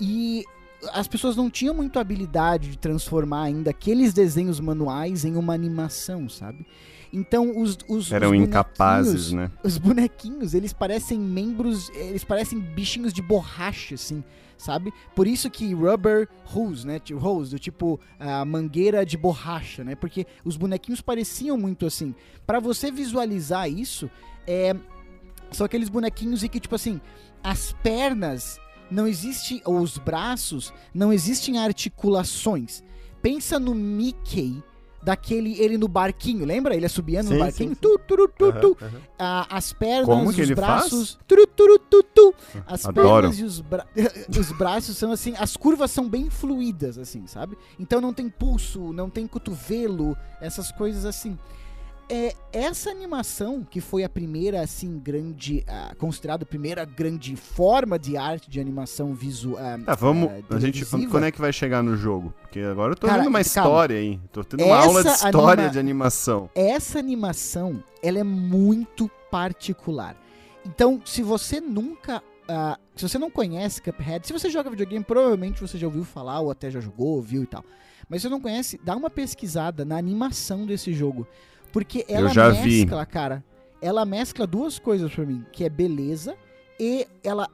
[0.00, 0.44] e
[0.92, 6.28] as pessoas não tinham muito habilidade de transformar ainda aqueles desenhos manuais em uma animação,
[6.28, 6.64] sabe?
[7.16, 9.50] Então os, os eram os incapazes, né?
[9.64, 14.22] Os bonequinhos, eles parecem membros, eles parecem bichinhos de borracha, assim,
[14.58, 14.92] sabe?
[15.14, 17.00] Por isso que rubber hose, né?
[17.18, 19.94] Hose, do tipo a mangueira de borracha, né?
[19.94, 22.14] Porque os bonequinhos pareciam muito assim.
[22.46, 24.10] Para você visualizar isso,
[24.46, 24.76] é
[25.50, 27.00] são aqueles bonequinhos e que tipo assim,
[27.42, 32.84] as pernas não existe ou os braços não existem articulações.
[33.22, 34.62] Pensa no Mickey
[35.06, 36.74] daquele ele no barquinho, lembra?
[36.74, 37.68] Ele assobiando sim, no barquinho.
[37.68, 37.80] Sim, sim.
[37.80, 38.76] Tu, tu, tu, uhum, tu.
[38.82, 39.00] Uhum.
[39.16, 41.16] Ah, as pernas, Como os braços.
[41.28, 42.34] Tu, tu, tu, tu,
[42.66, 43.28] As Adoro.
[43.28, 43.86] pernas e os, bra
[44.28, 47.56] os braços são assim, as curvas são bem fluídas, assim, sabe?
[47.78, 51.38] Então não tem pulso, não tem cotovelo, essas coisas assim
[52.08, 57.98] é essa animação que foi a primeira assim grande uh, considerada a primeira grande forma
[57.98, 61.52] de arte de animação visual uh, tá, vamos uh, a gente quando é que vai
[61.52, 62.32] chegar no jogo?
[62.42, 65.64] Porque agora eu tô Cara, vendo uma história aí tô tendo uma aula de história
[65.64, 65.70] anima...
[65.70, 66.50] de animação.
[66.54, 70.16] Essa animação ela é muito particular.
[70.64, 75.60] Então se você nunca Uh, se você não conhece Cuphead, se você joga videogame, provavelmente
[75.60, 77.64] você já ouviu falar ou até já jogou, viu e tal.
[78.08, 81.26] Mas se você não conhece, dá uma pesquisada na animação desse jogo.
[81.76, 83.10] Porque ela mescla, vi.
[83.10, 83.44] cara,
[83.82, 86.34] ela mescla duas coisas para mim, que é beleza
[86.80, 87.50] e ela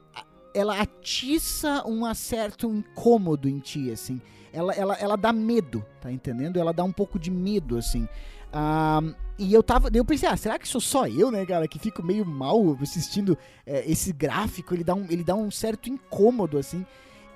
[0.55, 4.21] ela atiça um certo incômodo em ti, assim.
[4.53, 6.57] Ela, ela, ela dá medo, tá entendendo?
[6.57, 8.07] Ela dá um pouco de medo, assim.
[8.53, 9.89] Um, e eu tava.
[9.93, 13.37] Eu pensei, ah, será que sou só eu, né, cara, que fico meio mal assistindo
[13.65, 14.73] é, esse gráfico?
[14.73, 16.85] Ele dá, um, ele dá um certo incômodo, assim.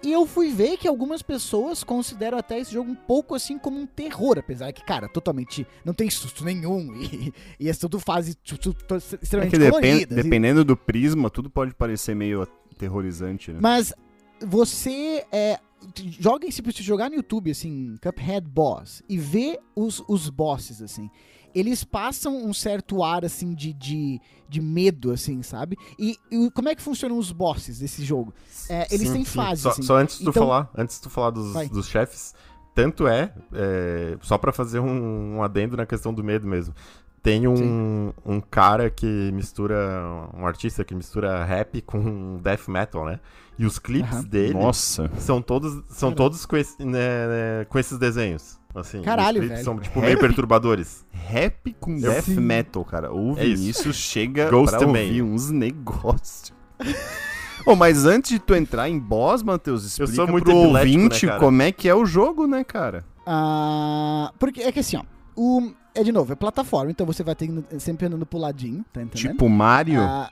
[0.04, 3.80] E eu fui ver que algumas pessoas consideram até esse jogo um pouco assim como
[3.80, 8.38] um terror, apesar que, cara, totalmente não tem susto nenhum e, e é tudo fase
[9.22, 10.64] extremamente é que depend, Dependendo e...
[10.64, 13.60] do prisma, tudo pode parecer meio aterrorizante, né?
[13.62, 13.94] Mas
[14.40, 15.60] você é,
[16.20, 21.10] joga, se jogar no YouTube, assim, Cuphead Boss, e ver os, os bosses, assim
[21.54, 25.78] eles passam um certo ar, assim, de, de, de medo, assim, sabe?
[25.98, 28.34] E, e como é que funcionam os bosses desse jogo?
[28.70, 29.82] É, eles sim, têm fases, só, assim.
[29.82, 30.44] só, antes de tu então...
[30.44, 32.34] falar, antes de tu falar dos, dos chefes,
[32.74, 36.76] tanto é, é só para fazer um, um, adendo na questão do medo mesmo.
[37.24, 39.76] Tem um, um cara que mistura,
[40.34, 43.20] um artista que mistura rap com death metal, né?
[43.58, 44.24] E os clipes uhum.
[44.24, 45.10] dele Nossa.
[45.18, 48.57] são todos, são todos com, esse, né, né, com esses desenhos.
[48.76, 49.64] Assim, Caralho, velho.
[49.64, 51.06] São, tipo, meio perturbadores.
[51.12, 52.40] Rap com Eu death sim.
[52.40, 53.12] metal, cara.
[53.14, 55.08] O é é chega Ghost pra também.
[55.08, 56.54] ouvir uns negócios.
[57.66, 61.26] oh, mas antes de tu entrar em boss, Matheus, explica Eu sou muito pro ouvinte
[61.26, 63.04] né, como é que é o jogo, né, cara?
[63.26, 65.04] Ah, porque é que assim, ó,
[65.36, 67.50] o, é de novo, é plataforma, então você vai ter
[67.80, 69.32] sempre andando pro ladinho, tá entendendo?
[69.32, 70.02] Tipo Mario?
[70.02, 70.32] Ah,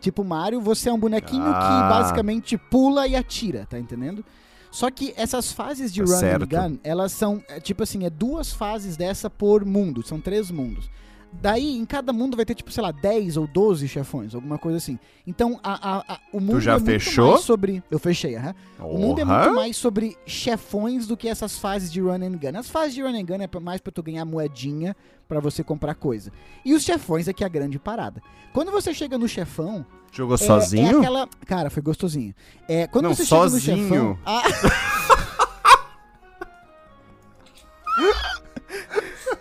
[0.00, 1.58] tipo Mario, você é um bonequinho ah.
[1.60, 4.24] que basicamente pula e atira, tá entendendo?
[4.72, 6.42] Só que essas fases de tá run certo.
[6.44, 10.50] and gun, elas são, é, tipo assim, é duas fases dessa por mundo, são três
[10.50, 10.90] mundos.
[11.30, 14.78] Daí, em cada mundo vai ter, tipo, sei lá, 10 ou 12 chefões, alguma coisa
[14.78, 14.98] assim.
[15.26, 17.24] Então, a, a, a o mundo tu já é fechou?
[17.24, 17.82] muito mais sobre...
[17.90, 18.54] Eu fechei, aham.
[18.78, 18.94] Uh -huh.
[18.94, 22.58] O mundo é muito mais sobre chefões do que essas fases de run and gun.
[22.58, 24.94] As fases de run and gun é mais pra tu ganhar moedinha
[25.26, 26.30] para você comprar coisa.
[26.64, 28.22] E os chefões é que é a grande parada.
[28.52, 29.86] Quando você chega no chefão...
[30.12, 30.96] Jogou é, sozinho?
[30.96, 31.28] É aquela...
[31.46, 32.34] Cara, foi gostosinho.
[32.68, 33.60] É, quando Não, você sozinho.
[33.60, 34.18] chega no chefão...
[34.26, 34.42] Ah...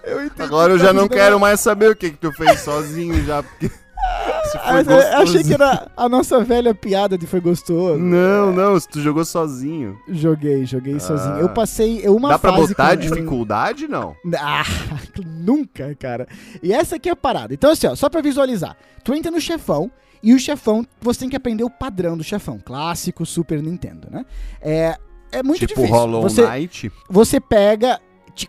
[0.04, 3.44] Eu Agora eu já não quero mais saber o que, que tu fez sozinho já,
[3.44, 3.72] porque.
[5.14, 7.98] Eu achei que era a nossa velha piada de foi gostoso.
[7.98, 9.98] Não, não, se tu jogou sozinho.
[10.10, 11.00] Joguei, joguei ah.
[11.00, 11.36] sozinho.
[11.38, 12.30] Eu passei uma.
[12.30, 14.14] Dá pra botar dificuldade, não?
[14.38, 14.66] Ah,
[15.24, 16.28] nunca, cara.
[16.62, 17.54] E essa aqui é a parada.
[17.54, 18.76] Então, assim, ó, só pra visualizar.
[19.06, 19.90] Tu entra no chefão,
[20.24, 22.60] e o chefão, você tem que aprender o padrão do chefão.
[22.64, 24.26] Clássico Super Nintendo, né?
[24.62, 24.98] É,
[25.32, 25.96] é muito tipo difícil.
[25.96, 26.92] Hollow você, Knight.
[27.10, 28.00] Você pega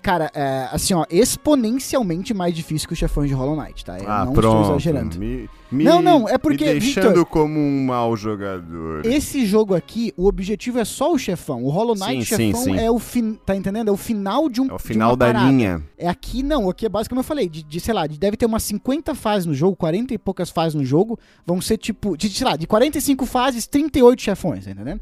[0.01, 3.99] cara, é, assim, ó, exponencialmente mais difícil que os chefões de Hollow Knight, tá?
[3.99, 4.61] Eu ah, não pronto.
[4.61, 5.19] estou exagerando.
[5.19, 6.65] Me, me, não, não, é porque.
[6.65, 9.07] Me deixando Victor, como um mau jogador.
[9.07, 11.63] Esse jogo aqui, o objetivo é só o chefão.
[11.65, 12.79] O Hollow Knight sim, chefão sim, sim.
[12.79, 13.35] é o fim.
[13.47, 13.89] Tá entendendo?
[13.89, 14.71] É o final de um.
[14.71, 15.51] É o final da parada.
[15.51, 15.83] linha.
[15.97, 18.37] É aqui não, aqui é basicamente como eu falei, de, de, sei lá, de, deve
[18.37, 21.19] ter umas 50 fases no jogo, 40 e poucas fases no jogo.
[21.47, 22.17] Vão ser tipo.
[22.17, 25.01] De, sei lá, de 45 fases, 38 chefões, tá entendendo?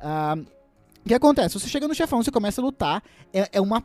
[0.00, 0.44] Uh,
[1.04, 1.58] o que acontece?
[1.58, 3.84] Você chega no chefão, você começa a lutar, é, é uma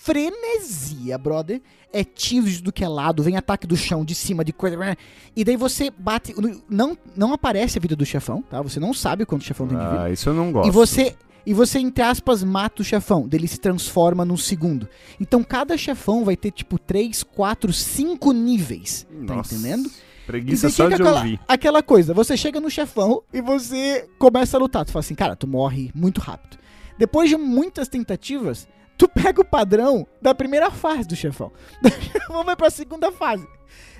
[0.00, 1.60] frenesia, brother.
[1.92, 4.96] É tiros do que é lado, vem ataque do chão, de cima, de coisa.
[5.34, 6.32] E daí você bate.
[6.68, 8.62] Não, não aparece a vida do chefão, tá?
[8.62, 10.04] Você não sabe quanto chefão tem de vida.
[10.04, 10.68] Ah, isso eu não gosto.
[10.68, 11.16] E você.
[11.44, 13.26] E você, entre aspas, mata o chefão.
[13.26, 14.88] Dele se transforma num segundo.
[15.18, 19.06] Então cada chefão vai ter, tipo, 3, 4, 5 níveis.
[19.26, 19.54] Tá Nossa.
[19.54, 19.90] entendendo?
[20.30, 21.40] Preguiça só de que aquela, ouvir.
[21.48, 24.84] aquela coisa, você chega no chefão e você começa a lutar.
[24.84, 26.58] Tu fala assim, cara, tu morre muito rápido.
[26.98, 31.50] Depois de muitas tentativas, tu pega o padrão da primeira fase do chefão.
[32.28, 33.46] Vamos vai pra segunda fase.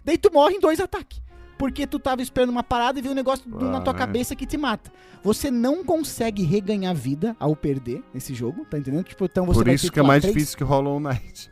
[0.04, 1.20] Daí tu morre em dois ataques.
[1.58, 3.98] Porque tu tava esperando uma parada e viu um negócio na tua Ah, é.
[3.98, 4.90] cabeça que te mata.
[5.22, 9.04] Você não consegue reganhar vida ao perder nesse jogo, tá entendendo?
[9.04, 10.98] Tipo, então você Por vai isso ter, que é lá, mais três- difícil que Hollow
[10.98, 11.50] Knight.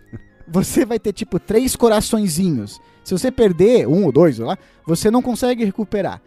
[0.48, 2.80] você vai ter tipo três coraçõezinhos.
[3.08, 6.20] Se você perder um ou dois, lá, você não consegue recuperar.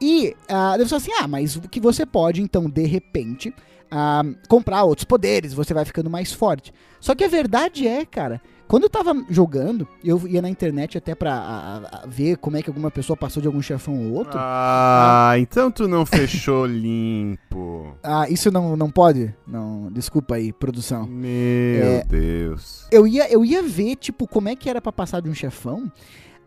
[0.00, 3.54] E ah, deve assim, ah, mas o que você pode, então, de repente,
[3.90, 6.72] ah, comprar outros poderes, você vai ficando mais forte.
[6.98, 8.40] Só que a verdade é, cara,
[8.72, 12.62] quando eu tava jogando, eu ia na internet até pra ah, ah, ver como é
[12.62, 14.38] que alguma pessoa passou de algum chefão ou outro.
[14.42, 17.94] Ah, então tu não fechou limpo.
[18.02, 19.34] Ah, isso não, não pode?
[19.46, 21.06] Não, desculpa aí, produção.
[21.06, 22.04] Meu É.
[22.04, 22.86] Deus.
[22.90, 25.92] eu ia, eu ia ver, tipo, como é que era pra passar de um chefão.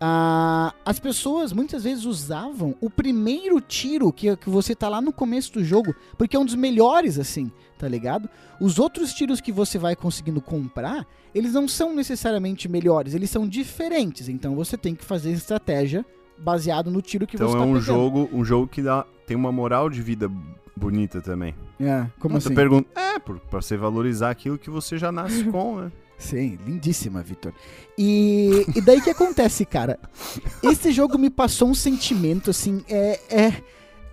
[0.01, 5.13] Ah, as pessoas muitas vezes usavam o primeiro tiro que, que você tá lá no
[5.13, 8.29] começo do jogo, porque é um dos melhores, assim, tá ligado?
[8.59, 13.47] Os outros tiros que você vai conseguindo comprar, eles não são necessariamente melhores, eles são
[13.47, 14.29] diferentes.
[14.29, 16.05] Então você tem que fazer estratégia
[16.37, 17.81] baseado no tiro que Então você é tá um pegando.
[17.85, 20.29] jogo, um jogo que dá, tem uma moral de vida
[20.75, 21.55] bonita também.
[21.79, 22.53] É, como Não, assim?
[22.53, 25.91] Pergunta, é, por, pra você valorizar aquilo que você já nasce com, né?
[26.17, 27.51] Sim, lindíssima, Vitor.
[27.97, 29.99] E, e daí que acontece, cara?
[30.63, 33.41] Esse jogo me passou um sentimento assim, é, é,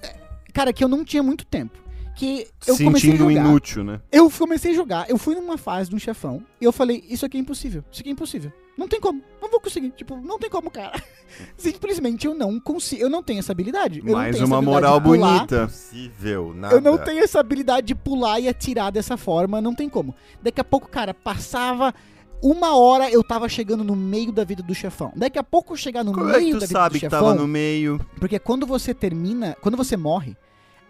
[0.02, 0.14] é-
[0.52, 1.78] cara, que eu não tinha muito tempo.
[2.14, 3.48] Que eu comecei a Sentindo jogar.
[3.48, 4.00] inútil, né?
[4.10, 7.24] Eu comecei a jogar, eu fui numa fase de um chefão e eu falei, isso
[7.24, 8.52] aqui é impossível, isso aqui é impossível.
[8.76, 11.02] Não tem como, não vou conseguir, tipo, não tem como, cara.
[11.56, 13.98] Simplesmente eu não consigo, eu não tenho essa habilidade.
[14.00, 15.66] Eu não Mais uma moral bonita.
[15.66, 16.74] Possível, nada.
[16.74, 20.14] Eu não tenho essa habilidade de pular e atirar dessa forma, não tem como.
[20.42, 21.94] Daqui a pouco, cara, passava
[22.42, 25.12] uma hora eu tava chegando no meio da vida do chefão.
[25.14, 27.06] Daqui a pouco chegar no Como é que meio tu da vida sabe do que
[27.06, 28.00] chefão, tava no meio?
[28.18, 30.36] porque quando você termina, quando você morre,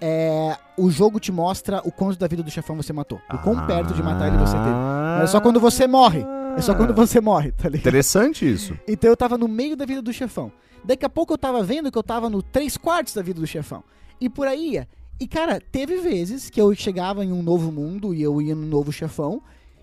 [0.04, 3.20] é, o jogo te mostra o quanto da vida do chefão você matou.
[3.32, 5.22] O quão perto de matar ele você teve.
[5.22, 6.24] É só quando você morre.
[6.56, 7.82] É só quando você morre, tá ligado?
[7.82, 8.76] Interessante isso.
[8.86, 10.50] Então eu tava no meio da vida do chefão.
[10.84, 13.46] Daqui a pouco eu tava vendo que eu tava no 3 quartos da vida do
[13.46, 13.84] chefão.
[14.20, 14.88] E por aí ia.
[15.20, 18.66] E cara, teve vezes que eu chegava em um novo mundo e eu ia num
[18.66, 19.40] novo chefão,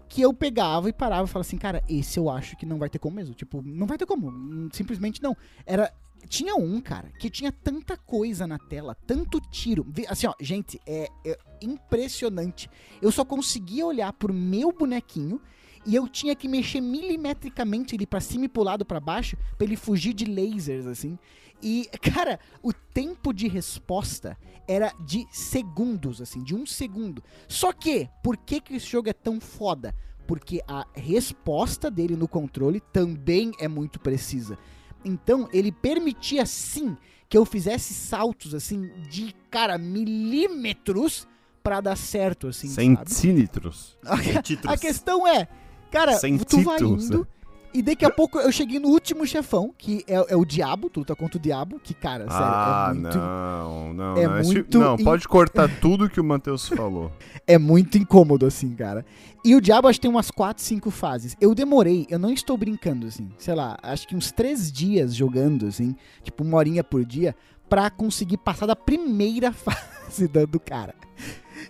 [0.09, 2.89] que eu pegava e parava e falava assim, cara, esse eu acho que não vai
[2.89, 3.33] ter como mesmo.
[3.33, 4.69] Tipo, não vai ter como.
[4.73, 5.37] Simplesmente não.
[5.65, 5.93] Era.
[6.27, 9.85] Tinha um, cara, que tinha tanta coisa na tela, tanto tiro.
[10.07, 12.69] Assim, ó, gente, é, é impressionante.
[13.01, 15.41] Eu só conseguia olhar pro meu bonequinho
[15.85, 19.65] e eu tinha que mexer milimetricamente ele pra cima e pro lado pra baixo pra
[19.65, 21.17] ele fugir de lasers assim.
[21.61, 27.23] E cara, o tempo de resposta era de segundos assim, de um segundo.
[27.47, 29.95] Só que, por que que esse jogo é tão foda?
[30.27, 34.59] Porque a resposta dele no controle também é muito precisa.
[35.03, 41.27] Então, ele permitia sim que eu fizesse saltos assim de cara milímetros
[41.63, 42.67] pra dar certo assim?
[42.67, 43.97] Centímetros.
[44.67, 45.47] A questão é,
[45.91, 47.27] cara, Sem tu vai indo
[47.73, 50.99] e daqui a pouco eu cheguei no último chefão, que é, é o diabo, tu
[51.01, 54.39] luta contra o diabo, que cara, ah, sério, é muito, não, não, é não.
[54.39, 57.11] Esse- muito não, in- pode cortar tudo que o Matheus falou.
[57.45, 59.05] é muito incômodo assim, cara.
[59.45, 61.35] E o diabo acho que tem umas 4, 5 fases.
[61.39, 65.65] Eu demorei, eu não estou brincando assim, sei lá, acho que uns 3 dias jogando
[65.67, 67.35] assim, tipo uma horinha por dia,
[67.69, 70.93] pra conseguir passar da primeira fase do, do cara.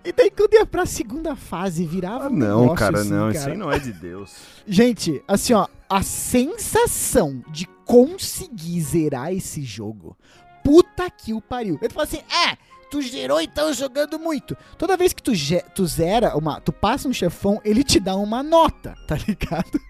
[0.03, 3.29] E daí quando ia pra segunda fase, virava Ah, não, negócio cara, assim, não.
[3.29, 3.51] Isso cara.
[3.51, 4.35] aí não é de Deus.
[4.65, 10.15] Gente, assim, ó, a sensação de conseguir zerar esse jogo,
[10.63, 11.77] puta que o pariu.
[11.81, 12.57] Eu falo assim, é,
[12.89, 14.55] tu zerou então jogando muito.
[14.77, 15.31] Toda vez que tu,
[15.73, 19.79] tu zera, uma, tu passa um chefão, ele te dá uma nota, tá ligado?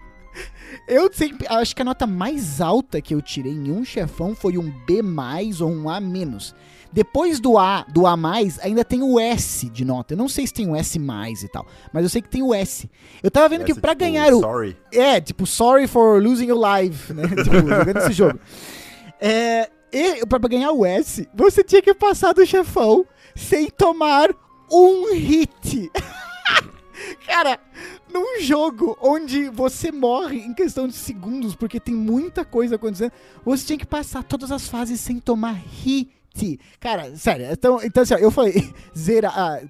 [0.86, 4.56] Eu sempre, acho que a nota mais alta que eu tirei em um chefão foi
[4.56, 5.00] um B+,
[5.60, 6.00] ou um A-.
[6.92, 8.16] Depois do A, do A+,
[8.62, 10.14] ainda tem o S de nota.
[10.14, 12.52] Eu não sei se tem o S+, e tal, mas eu sei que tem o
[12.52, 12.90] S.
[13.22, 14.40] Eu tava vendo que Essa, pra tipo, ganhar o...
[14.40, 14.76] Sorry.
[14.92, 17.22] É, tipo, sorry for losing your life, né?
[17.42, 18.40] tipo, jogando esse jogo.
[19.20, 24.30] É, e pra ganhar o S, você tinha que passar do chefão sem tomar
[24.70, 25.90] um hit.
[27.26, 27.58] Cara,
[28.12, 33.12] num jogo onde você morre em questão de segundos, porque tem muita coisa acontecendo,
[33.44, 36.19] você tinha que passar todas as fases sem tomar hit.
[36.78, 39.60] Cara, sério, então, então assim, ó, eu falei, zerar, ah,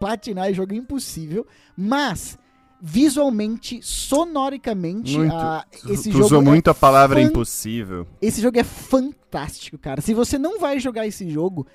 [0.00, 1.46] platinar esse jogo é impossível,
[1.76, 2.38] mas
[2.80, 5.34] visualmente, sonoricamente, Muito.
[5.34, 8.06] a- Tu- esse tu jogo usou é muito a palavra fan- impossível.
[8.20, 10.00] Esse jogo é fantástico, cara.
[10.00, 11.66] Se você não vai jogar esse jogo,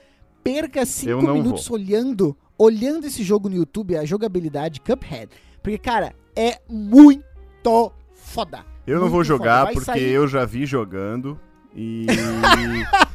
[0.43, 5.29] perca cinco minutos olhando, olhando esse jogo no YouTube, a jogabilidade Cuphead.
[5.63, 8.65] Porque, cara, é muito foda.
[8.85, 11.39] Eu não vou jogar porque sair- eu já vi jogando
[11.75, 12.05] e.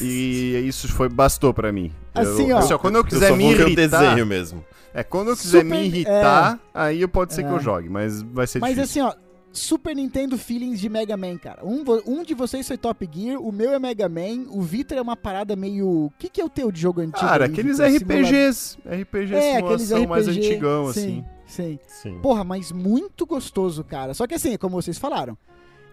[0.00, 1.92] e isso foi bastou pra mim.
[2.14, 2.78] Assim, eu, ó.
[2.78, 4.64] quando eu Eu quiser só me irritar, desenho mesmo.
[4.92, 7.52] é quando eu quiser Super- me irritar, aí eu pode ser que É.
[7.52, 9.06] eu jogue, mas vai ser Mas difícil.
[9.06, 11.64] assim, ó, Super Nintendo Feelings de Mega Man, cara.
[11.66, 15.02] Um, um de vocês foi Top Gear, o meu é Mega Man, o Vitor é
[15.02, 15.86] uma parada meio.
[16.06, 17.18] O que, que é o teu de jogo antigo?
[17.18, 17.96] Cara, aí, aqueles Vitor?
[18.16, 21.24] RPGs, RPG É, aqueles simulação mais RPG, antigão, sim, assim.
[21.46, 21.78] Sim.
[21.88, 22.18] Sim.
[22.22, 24.14] Porra, mas muito gostoso, cara.
[24.14, 25.36] Só que assim, como vocês falaram,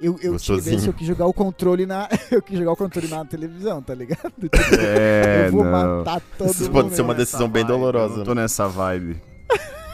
[0.02, 2.08] eu, eu esse, eu quis jogar o controle na.
[2.32, 4.32] eu quis jogar o controle na televisão, tá ligado?
[4.80, 5.72] É, eu vou não.
[5.72, 6.72] matar todo Isso mundo.
[6.72, 8.42] pode ser uma decisão bem Vibe, dolorosa, Eu não tô né?
[8.44, 9.22] nessa vibe.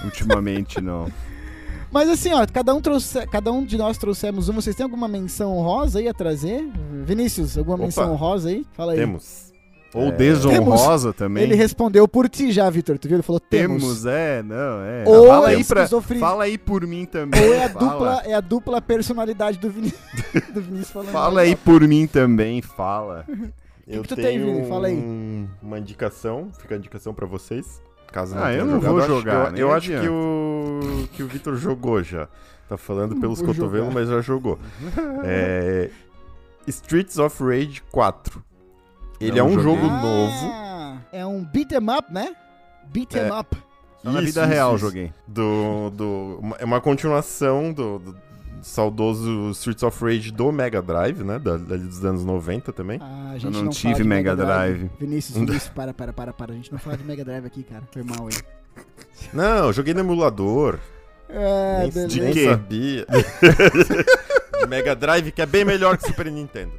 [0.03, 1.11] Ultimamente, não.
[1.91, 4.53] Mas assim, ó, cada um, trouxe, cada um de nós trouxemos um.
[4.53, 6.67] Vocês têm alguma menção honrosa aí a trazer?
[7.05, 7.85] Vinícius, alguma Opa.
[7.85, 8.65] menção honrosa aí?
[8.73, 8.97] Fala aí.
[8.97, 9.52] Temos.
[9.93, 11.43] Ou É, desonrosa também.
[11.43, 12.97] Ele respondeu por ti já, Vitor.
[12.97, 13.17] Tu viu?
[13.17, 13.81] Ele falou temos.
[13.83, 15.03] Temos, é, não, é.
[15.05, 17.41] Ou fala, aí é pra, esquizofre- fala aí por mim também.
[17.43, 17.89] Ou é a fala.
[17.89, 20.01] dupla, é a dupla personalidade do Vinícius.
[20.53, 21.11] do Vinícius falando.
[21.11, 23.25] Fala aí por mim também, fala.
[23.85, 24.67] Eu que tu tem, tenho Vini?
[24.69, 24.95] Fala aí.
[24.95, 27.81] um- uma indicação, fica a indicação pra vocês.
[28.13, 29.07] Caso não Ah, eu não vou jogado.
[29.07, 32.27] jogar, Eu que, eu, eu acho que o que o Vitor jogou já.
[32.69, 34.57] Tá falando pelos vou cotovelos, mas já jogou.
[35.25, 35.89] É,
[36.67, 38.41] Streets of Rage 4.
[39.27, 42.35] Ele é um jogo Ah, novo É um beat 'em up, né?
[42.91, 43.33] Beat 'em É.
[43.39, 43.55] up.
[44.03, 44.85] Só na vida isso, real isso.
[44.85, 45.13] joguei.
[45.27, 48.15] do do é uma continuação do, do
[48.61, 51.39] saudoso Streets of Rage do Mega Drive, né?
[51.39, 52.99] Da, dali dos anos 90 também.
[53.01, 54.89] Ah, a gente Eu não não tive fala de Mega Drive.
[54.99, 56.51] Vinícius, Vinícius, para, para, para, para.
[56.51, 57.83] A gente não fala de Mega Drive aqui, cara.
[57.91, 58.33] Foi mal aí.
[59.33, 60.79] Não, eu joguei no emulador.
[61.29, 62.21] É, nem, beleza.
[62.21, 63.05] nem sabia.
[64.59, 66.73] de Mega Drive, que é bem melhor que Super Nintendo.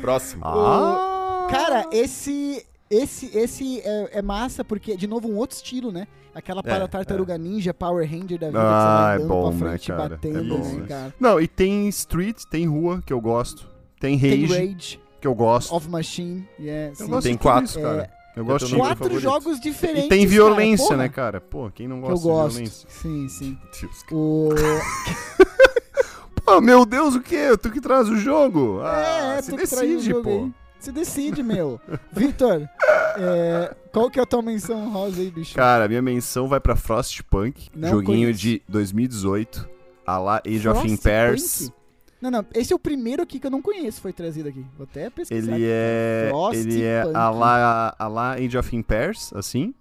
[0.00, 0.42] Próximo.
[0.44, 1.17] Ah!
[1.48, 2.64] Cara, esse.
[2.90, 6.08] Esse, esse é, é massa porque, de novo, um outro estilo, né?
[6.34, 9.28] Aquela para É, Tartaruga Ninja, Power Ranger da vida Ah, que é você vai andando
[9.28, 10.08] bom, pra né, frente cara?
[10.08, 10.86] batendo, É bom, né, né?
[10.88, 11.14] cara?
[11.20, 13.68] Não, e tem Street, tem Rua, que eu gosto.
[14.00, 15.74] Tem Tem Rage, Rage, que eu gosto.
[15.74, 17.06] Off Machine, yeah, Eu sim.
[17.08, 17.64] gosto Tem quatro.
[17.66, 18.10] isso, cara.
[18.34, 19.20] Eu gosto de Quatro favorito.
[19.20, 20.04] jogos diferentes.
[20.06, 21.40] E tem violência, cara, né, cara?
[21.42, 22.52] Pô, quem não Que eu gosta de gosto.
[22.54, 22.88] violência?
[22.88, 23.58] Sim, sim.
[23.82, 24.48] Deus, O...
[26.42, 27.54] Pô, meu Deus, o quê?
[27.60, 28.80] Tu que traz o jogo?
[28.82, 30.30] Ah, é, é, se tu que traz o decide, jogo pô.
[30.30, 30.52] aí.
[30.78, 31.80] Se decide, meu.
[32.12, 32.68] Vitor,
[33.16, 35.54] é, qual que é a tua menção rosa aí, bicho?
[35.54, 38.38] Cara, minha menção vai pra Frostpunk, Não joguinho conheço.
[38.40, 39.68] de 2018,
[40.06, 40.92] a lá Age of Frostpunk?
[40.92, 41.72] Empires.
[42.20, 44.64] Não, não, esse é o primeiro aqui que eu não conheço, foi trazido aqui.
[44.76, 45.52] Vou até pesquisar.
[45.54, 46.56] Ele é, cara.
[46.56, 49.72] ele é a lá, a lá Age of Empires, assim.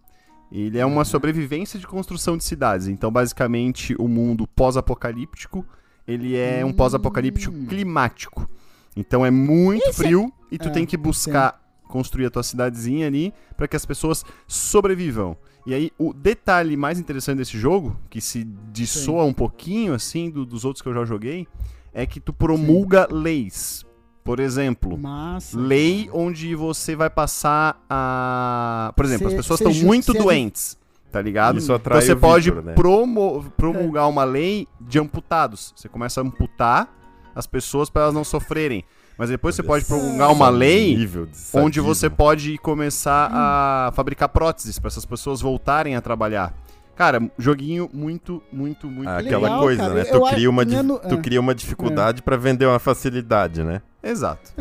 [0.51, 2.87] Ele é uma sobrevivência de construção de cidades.
[2.87, 5.65] Então, basicamente, o mundo pós-apocalíptico,
[6.07, 7.65] ele é um pós-apocalíptico Hum.
[7.65, 8.47] climático.
[8.95, 13.33] Então é muito frio e tu É, tem que buscar construir a tua cidadezinha ali
[13.55, 15.37] para que as pessoas sobrevivam.
[15.65, 20.45] E aí, o detalhe mais interessante desse jogo, que se dissoa um pouquinho assim do-
[20.45, 21.47] dos outros que eu já joguei,
[21.93, 23.85] é que tu promulga leis.
[24.23, 25.57] Por exemplo, Massa.
[25.57, 28.91] lei onde você vai passar a.
[28.95, 30.77] Por exemplo, as pessoas estão muito doentes,
[31.11, 31.57] tá ligado?
[31.57, 32.73] Isso atrai você o pode Victor, né?
[32.73, 35.73] promo- promulgar uma lei de amputados.
[35.75, 36.93] Você começa a amputar
[37.33, 38.83] as pessoas para elas não sofrerem.
[39.17, 41.09] Mas depois você pode promulgar uma lei
[41.53, 46.53] onde você pode começar a fabricar próteses para essas pessoas voltarem a trabalhar.
[46.95, 49.93] Cara, joguinho muito, muito, muito Ah, Legal, aquela coisa, cara.
[49.93, 50.01] né?
[50.01, 51.17] Eu Tu acho- cria, uma, di- engano- tu ah.
[51.17, 53.81] cria uma dificuldade pra vender uma facilidade, né?
[54.09, 54.51] Exato.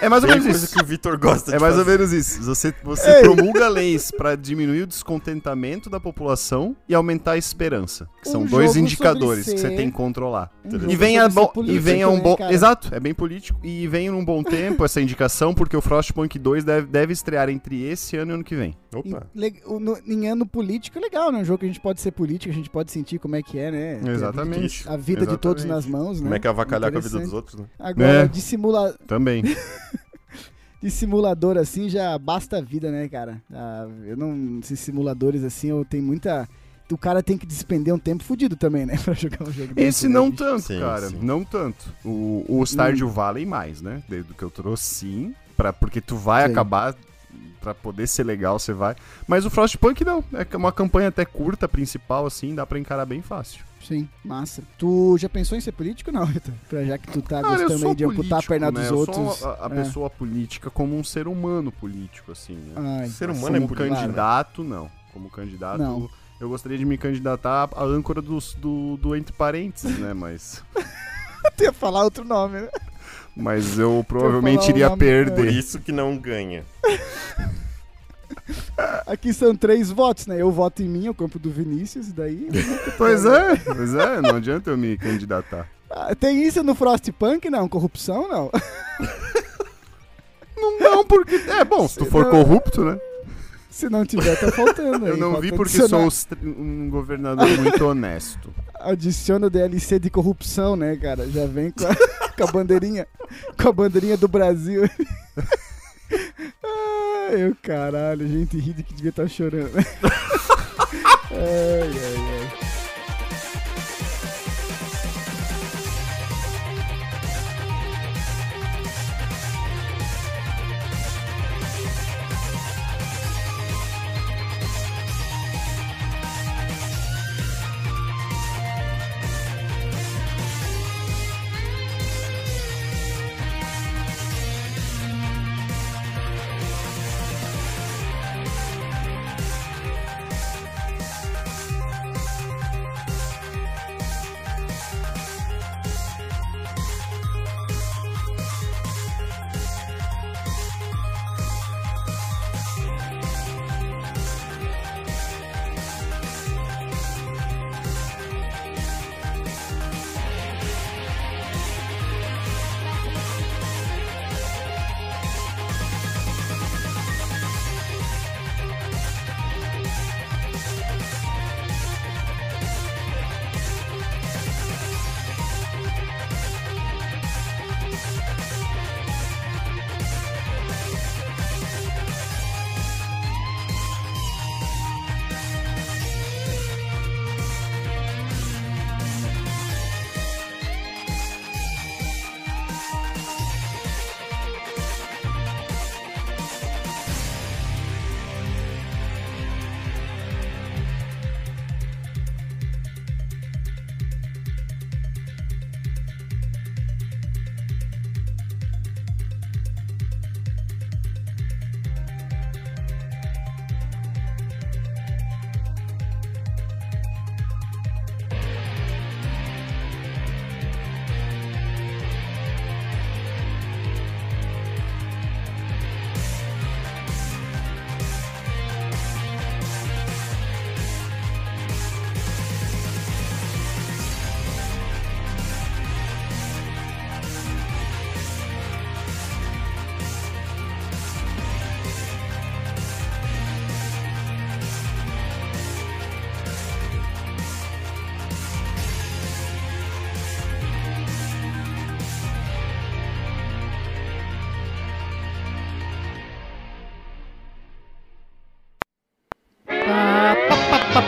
[0.00, 0.74] É mais ou menos coisa isso.
[0.74, 1.98] que o Vitor gosta É de mais ou fazer.
[1.98, 2.42] menos isso.
[2.42, 8.08] Você, você promulga leis pra diminuir o descontentamento da população e aumentar a esperança.
[8.22, 10.50] Que são Um dois jogo indicadores que você tem que controlar.
[10.64, 12.36] Um E venha, bom, e venha um né, bom.
[12.50, 13.58] Exato, é bem político.
[13.62, 17.82] E venha num bom tempo essa indicação, porque o Frostpunk 2 deve, deve estrear entre
[17.84, 18.76] esse ano e ano que vem.
[19.04, 19.26] Em, Opa.
[19.66, 21.38] o- no- em ano político é legal, né?
[21.40, 23.58] Um jogo que a gente pode ser político, a gente pode sentir como é que
[23.58, 23.94] é, né?
[24.02, 24.78] Ter a Exatamente.
[24.82, 26.04] vida- A vida de todos nas Exatamente.
[26.04, 26.24] mãos, né?
[26.24, 27.66] Como é que é avacalhar com a vida dos outros, né?
[27.78, 28.28] Agora, É.
[28.28, 28.92] de, simula...
[29.06, 29.42] Também.
[30.82, 33.42] de simulador assim já basta a vida, né, cara?
[33.52, 34.58] Ah, eu não.
[34.60, 36.48] Esses simuladores assim, eu tenho muita.
[36.92, 38.96] O cara tem que despender um tempo fudido também, né?
[39.04, 40.44] Pra jogar um jogo desse, Esse né, não bicho?
[40.44, 41.08] tanto, Sim, cara.
[41.08, 41.18] sim.
[41.20, 41.92] Não tanto.
[42.04, 44.02] O, o Stardew Valley mais, né?
[44.08, 45.34] Desde o que eu trouxe, sim.
[45.56, 46.52] Pra, porque tu vai Sim.
[46.52, 46.94] acabar.
[47.60, 48.94] Pra poder ser legal, você vai.
[49.26, 50.22] Mas o Frostpunk não.
[50.32, 52.54] É uma campanha até curta, principal, assim.
[52.54, 53.64] Dá pra encarar bem fácil.
[53.82, 54.62] Sim, massa.
[54.78, 56.52] Tu já pensou em ser político não, Vitor?
[56.68, 58.80] Pra já que tu tá Cara, eu gostando aí de amputar a político, perna né?
[58.80, 59.36] dos eu outros.
[59.38, 59.68] sou a, a É.
[59.82, 62.74] pessoa política como um ser humano político, assim, né?
[63.02, 63.94] Ai, Ser humano como é político.
[64.00, 64.90] candidato, não.
[65.12, 66.08] Como candidato, Não.
[66.38, 70.12] Eu gostaria de me candidatar à âncora do, do, do Entre Parênteses, né?
[70.12, 70.62] Mas.
[71.56, 72.68] Tem ia falar outro nome, né?
[73.36, 75.34] Mas eu provavelmente iria perder.
[75.34, 76.64] Por isso que não ganha.
[79.06, 80.40] Aqui são três votos, né?
[80.40, 82.48] Eu voto em mim, o campo do Vinícius, e daí.
[82.96, 85.68] pois é, pois é, não adianta eu me candidatar.
[85.90, 87.68] Ah, tem isso no Frostpunk, não?
[87.68, 88.50] Corrupção, não?
[90.56, 91.34] não, não, porque.
[91.34, 92.98] É bom, se tu for corrupto, né?
[93.70, 95.06] Se não tiver, tá faltando.
[95.06, 96.08] Eu não vi porque sou
[96.42, 98.50] um governador muito honesto.
[98.80, 101.28] Adiciona o DLC de corrupção, né, cara?
[101.28, 101.94] Já vem com a,
[102.36, 103.06] com a bandeirinha.
[103.60, 104.82] Com a bandeirinha do Brasil.
[107.30, 109.72] ai, o caralho, gente ri de que devia estar tá chorando.
[111.30, 112.65] ai, ai, ai.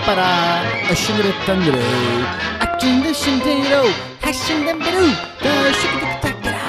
[0.09, 1.83] para aşınır tanrı
[2.61, 3.87] Açındı şindiro
[4.21, 5.09] haşinden biru
[5.45, 6.61] Da şıkı tıkı takıra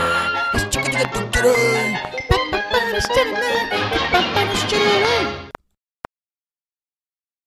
[0.57, 1.55] Şıkı tıkı tıkırı
[2.29, 3.69] Pappa para şırına
[4.11, 5.38] Pappa para şırına